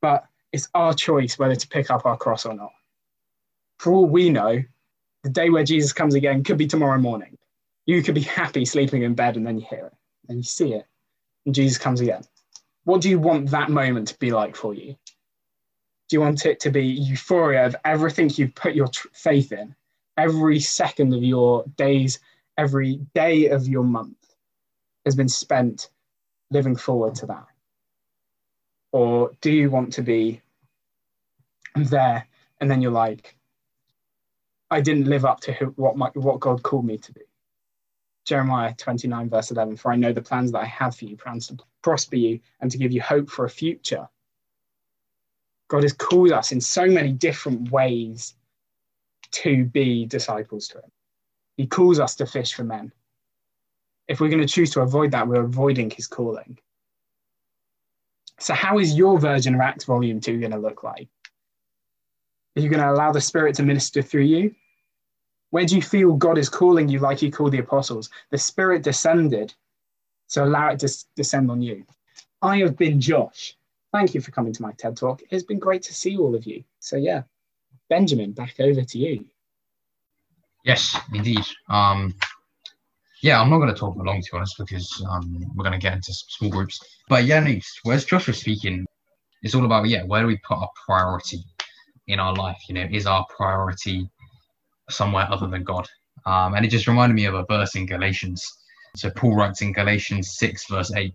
but 0.00 0.24
it's 0.52 0.68
our 0.74 0.94
choice 0.94 1.38
whether 1.38 1.56
to 1.56 1.68
pick 1.68 1.90
up 1.90 2.06
our 2.06 2.16
cross 2.16 2.46
or 2.46 2.54
not. 2.54 2.72
For 3.78 3.92
all 3.92 4.06
we 4.06 4.30
know, 4.30 4.62
the 5.22 5.30
day 5.30 5.50
where 5.50 5.64
Jesus 5.64 5.92
comes 5.92 6.14
again 6.14 6.44
could 6.44 6.58
be 6.58 6.66
tomorrow 6.66 6.98
morning. 6.98 7.36
You 7.86 8.02
could 8.02 8.14
be 8.14 8.22
happy 8.22 8.64
sleeping 8.64 9.02
in 9.02 9.14
bed 9.14 9.36
and 9.36 9.46
then 9.46 9.58
you 9.58 9.66
hear 9.68 9.86
it 9.86 9.94
and 10.28 10.38
you 10.38 10.44
see 10.44 10.74
it, 10.74 10.86
and 11.46 11.54
Jesus 11.54 11.78
comes 11.78 12.00
again. 12.00 12.22
What 12.88 13.02
do 13.02 13.10
you 13.10 13.18
want 13.18 13.50
that 13.50 13.68
moment 13.68 14.08
to 14.08 14.18
be 14.18 14.30
like 14.30 14.56
for 14.56 14.72
you? 14.72 14.96
Do 16.08 16.16
you 16.16 16.22
want 16.22 16.46
it 16.46 16.58
to 16.60 16.70
be 16.70 16.86
euphoria 16.86 17.66
of 17.66 17.76
everything 17.84 18.30
you've 18.32 18.54
put 18.54 18.74
your 18.74 18.88
tr- 18.88 19.08
faith 19.12 19.52
in, 19.52 19.76
every 20.16 20.58
second 20.58 21.12
of 21.12 21.22
your 21.22 21.66
days, 21.76 22.18
every 22.56 22.94
day 23.14 23.48
of 23.48 23.68
your 23.68 23.84
month 23.84 24.34
has 25.04 25.14
been 25.14 25.28
spent 25.28 25.90
living 26.50 26.76
forward 26.76 27.14
to 27.16 27.26
that? 27.26 27.44
Or 28.92 29.32
do 29.42 29.52
you 29.52 29.68
want 29.68 29.92
to 29.92 30.02
be 30.02 30.40
there 31.76 32.26
and 32.58 32.70
then 32.70 32.80
you're 32.80 32.90
like, 32.90 33.36
I 34.70 34.80
didn't 34.80 35.08
live 35.08 35.26
up 35.26 35.40
to 35.40 35.52
who, 35.52 35.66
what 35.76 35.98
my, 35.98 36.08
what 36.14 36.40
God 36.40 36.62
called 36.62 36.86
me 36.86 36.96
to 36.96 37.12
be. 37.12 37.27
Jeremiah 38.28 38.74
29, 38.76 39.30
verse 39.30 39.50
11, 39.50 39.76
for 39.78 39.90
I 39.90 39.96
know 39.96 40.12
the 40.12 40.20
plans 40.20 40.52
that 40.52 40.58
I 40.58 40.66
have 40.66 40.94
for 40.94 41.06
you, 41.06 41.16
plans 41.16 41.46
to 41.46 41.56
prosper 41.82 42.16
you 42.16 42.40
and 42.60 42.70
to 42.70 42.76
give 42.76 42.92
you 42.92 43.00
hope 43.00 43.30
for 43.30 43.46
a 43.46 43.50
future. 43.50 44.06
God 45.68 45.82
has 45.82 45.94
called 45.94 46.32
us 46.32 46.52
in 46.52 46.60
so 46.60 46.84
many 46.86 47.10
different 47.10 47.70
ways 47.70 48.34
to 49.30 49.64
be 49.64 50.04
disciples 50.04 50.68
to 50.68 50.78
Him. 50.78 50.90
He 51.56 51.66
calls 51.66 51.98
us 51.98 52.16
to 52.16 52.26
fish 52.26 52.52
for 52.52 52.64
men. 52.64 52.92
If 54.08 54.20
we're 54.20 54.28
going 54.28 54.46
to 54.46 54.54
choose 54.54 54.70
to 54.72 54.82
avoid 54.82 55.10
that, 55.12 55.26
we're 55.26 55.44
avoiding 55.44 55.90
His 55.90 56.06
calling. 56.06 56.58
So, 58.40 58.52
how 58.52 58.78
is 58.78 58.94
your 58.94 59.18
version 59.18 59.54
of 59.54 59.60
Acts 59.62 59.84
Volume 59.84 60.20
2 60.20 60.38
going 60.38 60.52
to 60.52 60.58
look 60.58 60.82
like? 60.82 61.08
Are 62.56 62.60
you 62.60 62.68
going 62.68 62.82
to 62.82 62.90
allow 62.90 63.10
the 63.10 63.22
Spirit 63.22 63.54
to 63.56 63.62
minister 63.62 64.02
through 64.02 64.24
you? 64.24 64.54
Where 65.50 65.64
do 65.64 65.76
you 65.76 65.82
feel 65.82 66.14
God 66.14 66.38
is 66.38 66.48
calling 66.48 66.88
you 66.88 66.98
like 66.98 67.18
He 67.18 67.30
called 67.30 67.52
the 67.52 67.58
apostles? 67.58 68.10
The 68.30 68.38
Spirit 68.38 68.82
descended, 68.82 69.54
so 70.26 70.44
allow 70.44 70.70
it 70.70 70.80
to 70.80 71.04
descend 71.16 71.50
on 71.50 71.62
you. 71.62 71.84
I 72.42 72.58
have 72.58 72.76
been 72.76 73.00
Josh. 73.00 73.56
Thank 73.92 74.14
you 74.14 74.20
for 74.20 74.30
coming 74.30 74.52
to 74.52 74.62
my 74.62 74.72
TED 74.72 74.96
Talk. 74.96 75.22
It's 75.30 75.44
been 75.44 75.58
great 75.58 75.82
to 75.84 75.94
see 75.94 76.18
all 76.18 76.34
of 76.34 76.44
you. 76.44 76.62
So, 76.80 76.96
yeah, 76.96 77.22
Benjamin, 77.88 78.32
back 78.32 78.60
over 78.60 78.82
to 78.82 78.98
you. 78.98 79.24
Yes, 80.64 80.96
indeed. 81.14 81.44
Um, 81.70 82.14
yeah, 83.22 83.40
I'm 83.40 83.48
not 83.48 83.58
going 83.58 83.72
to 83.72 83.78
talk 83.78 83.96
for 83.96 84.04
long, 84.04 84.20
to 84.20 84.28
be 84.30 84.36
honest, 84.36 84.56
because 84.58 85.04
um, 85.10 85.46
we're 85.56 85.64
going 85.64 85.78
to 85.78 85.82
get 85.82 85.94
into 85.94 86.12
small 86.12 86.50
groups. 86.50 86.78
But 87.08 87.24
yeah, 87.24 87.40
no, 87.40 87.58
whereas 87.82 88.04
Josh 88.04 88.26
was 88.26 88.38
speaking, 88.38 88.86
it's 89.42 89.54
all 89.54 89.64
about, 89.64 89.88
yeah, 89.88 90.02
where 90.04 90.20
do 90.20 90.26
we 90.26 90.36
put 90.46 90.58
our 90.58 90.68
priority 90.86 91.42
in 92.06 92.20
our 92.20 92.34
life? 92.34 92.58
You 92.68 92.74
know, 92.74 92.86
is 92.90 93.06
our 93.06 93.24
priority 93.34 94.08
somewhere 94.90 95.26
other 95.30 95.46
than 95.46 95.64
God? 95.64 95.86
Um, 96.26 96.54
and 96.54 96.64
it 96.64 96.68
just 96.68 96.86
reminded 96.86 97.14
me 97.14 97.26
of 97.26 97.34
a 97.34 97.44
verse 97.48 97.74
in 97.74 97.86
Galatians. 97.86 98.44
So 98.96 99.10
Paul 99.10 99.36
writes 99.36 99.62
in 99.62 99.72
Galatians 99.72 100.36
6, 100.38 100.66
verse 100.68 100.92
8 100.92 101.12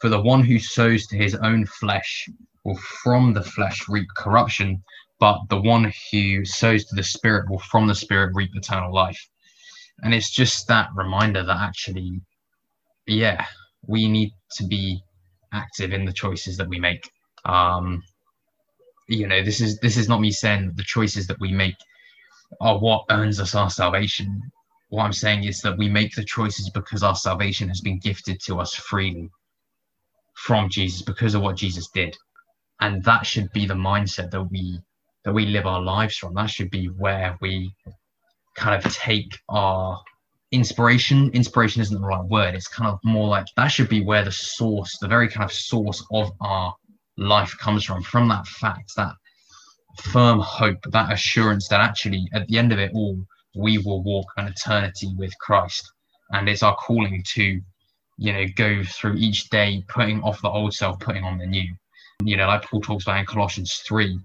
For 0.00 0.08
the 0.08 0.20
one 0.20 0.42
who 0.42 0.58
sows 0.58 1.06
to 1.08 1.16
his 1.16 1.34
own 1.36 1.66
flesh 1.66 2.28
will 2.64 2.76
from 2.76 3.32
the 3.32 3.42
flesh 3.42 3.88
reap 3.88 4.08
corruption, 4.16 4.82
but 5.20 5.38
the 5.48 5.60
one 5.60 5.92
who 6.10 6.44
sows 6.44 6.84
to 6.86 6.96
the 6.96 7.02
Spirit 7.02 7.48
will 7.48 7.60
from 7.60 7.86
the 7.86 7.94
Spirit 7.94 8.34
reap 8.34 8.50
eternal 8.54 8.92
life. 8.92 9.28
And 10.02 10.12
it's 10.12 10.30
just 10.30 10.68
that 10.68 10.88
reminder 10.94 11.42
that 11.44 11.56
actually, 11.56 12.20
yeah, 13.06 13.46
we 13.86 14.08
need 14.08 14.32
to 14.56 14.66
be 14.66 15.00
active 15.52 15.92
in 15.92 16.04
the 16.04 16.12
choices 16.12 16.56
that 16.56 16.68
we 16.68 16.78
make. 16.78 17.08
Um, 17.44 18.02
you 19.08 19.26
know, 19.26 19.42
this 19.42 19.60
is 19.60 19.78
this 19.78 19.96
is 19.96 20.08
not 20.08 20.20
me 20.20 20.32
saying 20.32 20.72
the 20.74 20.82
choices 20.82 21.26
that 21.28 21.40
we 21.40 21.52
make 21.52 21.76
are 22.60 22.78
what 22.78 23.04
earns 23.10 23.40
us 23.40 23.54
our 23.54 23.70
salvation. 23.70 24.40
What 24.88 25.04
I'm 25.04 25.12
saying 25.12 25.44
is 25.44 25.60
that 25.62 25.78
we 25.78 25.88
make 25.88 26.14
the 26.14 26.24
choices 26.24 26.70
because 26.70 27.02
our 27.02 27.16
salvation 27.16 27.68
has 27.68 27.80
been 27.80 27.98
gifted 27.98 28.40
to 28.42 28.60
us 28.60 28.74
freely 28.74 29.28
from 30.34 30.68
Jesus 30.68 31.02
because 31.02 31.34
of 31.34 31.42
what 31.42 31.56
Jesus 31.56 31.88
did. 31.88 32.16
And 32.80 33.02
that 33.04 33.26
should 33.26 33.50
be 33.52 33.66
the 33.66 33.74
mindset 33.74 34.30
that 34.30 34.44
we 34.44 34.80
that 35.24 35.32
we 35.32 35.46
live 35.46 35.66
our 35.66 35.82
lives 35.82 36.16
from. 36.16 36.34
That 36.34 36.50
should 36.50 36.70
be 36.70 36.86
where 36.86 37.36
we 37.40 37.74
kind 38.56 38.84
of 38.84 38.92
take 38.94 39.36
our 39.48 40.00
inspiration. 40.52 41.30
Inspiration 41.30 41.82
isn't 41.82 42.00
the 42.00 42.06
right 42.06 42.24
word. 42.24 42.54
It's 42.54 42.68
kind 42.68 42.88
of 42.88 43.00
more 43.04 43.26
like 43.26 43.46
that 43.56 43.68
should 43.68 43.88
be 43.88 44.04
where 44.04 44.24
the 44.24 44.30
source, 44.30 44.96
the 44.98 45.08
very 45.08 45.28
kind 45.28 45.44
of 45.44 45.52
source 45.52 46.04
of 46.12 46.30
our 46.40 46.74
life 47.16 47.56
comes 47.58 47.84
from, 47.84 48.02
from 48.02 48.28
that 48.28 48.46
fact, 48.46 48.92
that 48.96 49.14
firm 50.00 50.40
hope, 50.40 50.78
that 50.90 51.12
assurance 51.12 51.68
that 51.68 51.80
actually 51.80 52.28
at 52.32 52.46
the 52.48 52.58
end 52.58 52.72
of 52.72 52.78
it 52.78 52.92
all, 52.94 53.18
we 53.54 53.78
will 53.78 54.02
walk 54.02 54.26
an 54.36 54.46
eternity 54.46 55.12
with 55.16 55.36
Christ. 55.38 55.90
And 56.30 56.48
it's 56.48 56.62
our 56.62 56.76
calling 56.76 57.22
to, 57.34 57.60
you 58.18 58.32
know, 58.32 58.44
go 58.56 58.82
through 58.84 59.14
each 59.16 59.48
day, 59.50 59.84
putting 59.88 60.22
off 60.22 60.42
the 60.42 60.48
old 60.48 60.74
self, 60.74 60.98
putting 61.00 61.24
on 61.24 61.38
the 61.38 61.46
new. 61.46 61.74
You 62.24 62.36
know, 62.36 62.46
like 62.46 62.62
Paul 62.62 62.80
talks 62.80 63.04
about 63.04 63.20
in 63.20 63.26
Colossians 63.26 63.82
3, 63.86 64.18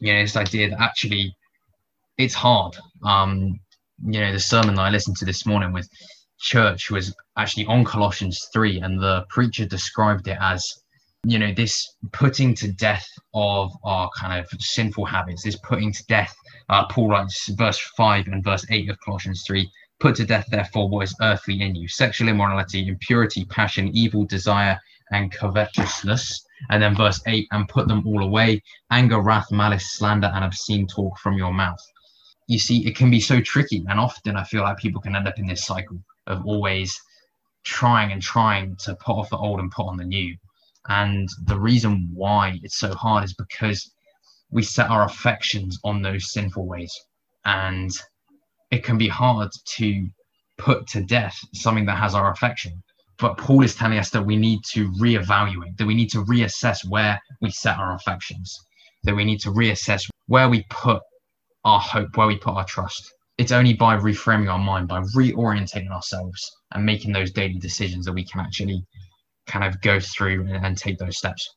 you 0.00 0.12
know, 0.12 0.22
this 0.22 0.36
idea 0.36 0.70
that 0.70 0.80
actually 0.80 1.34
it's 2.18 2.34
hard. 2.34 2.76
Um, 3.04 3.58
you 4.04 4.20
know, 4.20 4.32
the 4.32 4.40
sermon 4.40 4.74
that 4.74 4.82
I 4.82 4.90
listened 4.90 5.16
to 5.18 5.24
this 5.24 5.46
morning 5.46 5.72
with 5.72 5.88
church 6.38 6.90
was 6.90 7.14
actually 7.36 7.66
on 7.66 7.84
Colossians 7.84 8.48
3, 8.52 8.80
and 8.80 9.00
the 9.00 9.24
preacher 9.28 9.66
described 9.66 10.28
it 10.28 10.38
as 10.40 10.82
you 11.26 11.38
know 11.38 11.52
this 11.52 11.96
putting 12.12 12.54
to 12.54 12.72
death 12.72 13.06
of 13.34 13.72
our 13.84 14.08
kind 14.18 14.38
of 14.38 14.48
sinful 14.60 15.04
habits 15.04 15.42
this 15.42 15.58
putting 15.60 15.92
to 15.92 16.04
death 16.06 16.34
uh, 16.68 16.86
paul 16.86 17.08
writes 17.08 17.48
verse 17.56 17.78
5 17.96 18.26
and 18.28 18.44
verse 18.44 18.64
8 18.70 18.90
of 18.90 18.98
colossians 19.00 19.44
3 19.46 19.68
put 19.98 20.14
to 20.16 20.24
death 20.24 20.46
therefore 20.50 20.88
what 20.88 21.04
is 21.04 21.14
earthly 21.22 21.60
in 21.62 21.74
you 21.74 21.88
sexual 21.88 22.28
immorality 22.28 22.86
impurity 22.88 23.44
passion 23.46 23.90
evil 23.94 24.24
desire 24.24 24.78
and 25.12 25.30
covetousness. 25.32 26.44
And 26.70 26.82
then 26.82 26.96
verse 26.96 27.20
8 27.26 27.48
and 27.52 27.68
put 27.68 27.88
them 27.88 28.06
all 28.06 28.22
away 28.22 28.62
anger 28.90 29.20
wrath 29.20 29.52
malice 29.52 29.92
slander 29.92 30.30
and 30.34 30.44
obscene 30.44 30.86
talk 30.86 31.18
from 31.18 31.36
your 31.36 31.52
mouth. 31.52 31.80
You 32.48 32.58
see 32.58 32.86
it 32.86 32.96
can 32.96 33.10
be 33.10 33.20
so 33.20 33.40
tricky 33.40 33.84
and 33.88 33.98
often 33.98 34.36
i 34.36 34.44
feel 34.44 34.62
like 34.62 34.78
people 34.78 35.00
can 35.00 35.16
end 35.16 35.26
up 35.26 35.38
in 35.38 35.46
this 35.46 35.64
cycle 35.64 35.98
of 36.28 36.44
always 36.46 36.96
trying 37.64 38.12
and 38.12 38.22
trying 38.22 38.76
to 38.76 38.94
put 38.94 39.16
off 39.16 39.30
the 39.30 39.36
old 39.36 39.58
and 39.58 39.70
put 39.70 39.86
on 39.86 39.96
the 39.96 40.04
new 40.04 40.36
and 40.88 41.28
the 41.44 41.58
reason 41.58 42.08
why 42.12 42.58
it's 42.62 42.78
so 42.78 42.94
hard 42.94 43.24
is 43.24 43.34
because 43.34 43.90
we 44.50 44.62
set 44.62 44.90
our 44.90 45.04
affections 45.04 45.78
on 45.84 46.02
those 46.02 46.32
sinful 46.32 46.66
ways. 46.66 46.92
And 47.44 47.90
it 48.70 48.84
can 48.84 48.98
be 48.98 49.08
hard 49.08 49.50
to 49.76 50.08
put 50.58 50.86
to 50.88 51.02
death 51.02 51.36
something 51.54 51.86
that 51.86 51.98
has 51.98 52.14
our 52.14 52.30
affection. 52.30 52.82
But 53.18 53.38
Paul 53.38 53.62
is 53.62 53.74
telling 53.74 53.98
us 53.98 54.10
that 54.10 54.24
we 54.24 54.36
need 54.36 54.60
to 54.72 54.90
reevaluate, 54.92 55.76
that 55.78 55.86
we 55.86 55.94
need 55.94 56.10
to 56.10 56.24
reassess 56.24 56.86
where 56.88 57.20
we 57.40 57.50
set 57.50 57.78
our 57.78 57.94
affections, 57.94 58.54
that 59.04 59.16
we 59.16 59.24
need 59.24 59.40
to 59.40 59.50
reassess 59.50 60.08
where 60.26 60.48
we 60.48 60.64
put 60.68 61.02
our 61.64 61.80
hope, 61.80 62.16
where 62.16 62.26
we 62.26 62.36
put 62.38 62.54
our 62.54 62.66
trust. 62.66 63.10
It's 63.38 63.52
only 63.52 63.74
by 63.74 63.96
reframing 63.96 64.52
our 64.52 64.58
mind, 64.58 64.88
by 64.88 65.00
reorientating 65.14 65.90
ourselves 65.90 66.50
and 66.72 66.84
making 66.84 67.12
those 67.12 67.32
daily 67.32 67.58
decisions 67.58 68.06
that 68.06 68.12
we 68.12 68.24
can 68.24 68.40
actually 68.40 68.82
kind 69.46 69.64
of 69.64 69.80
go 69.80 70.00
through 70.00 70.46
and, 70.48 70.76
take 70.78 70.98
those 70.98 71.18
steps. 71.18 71.55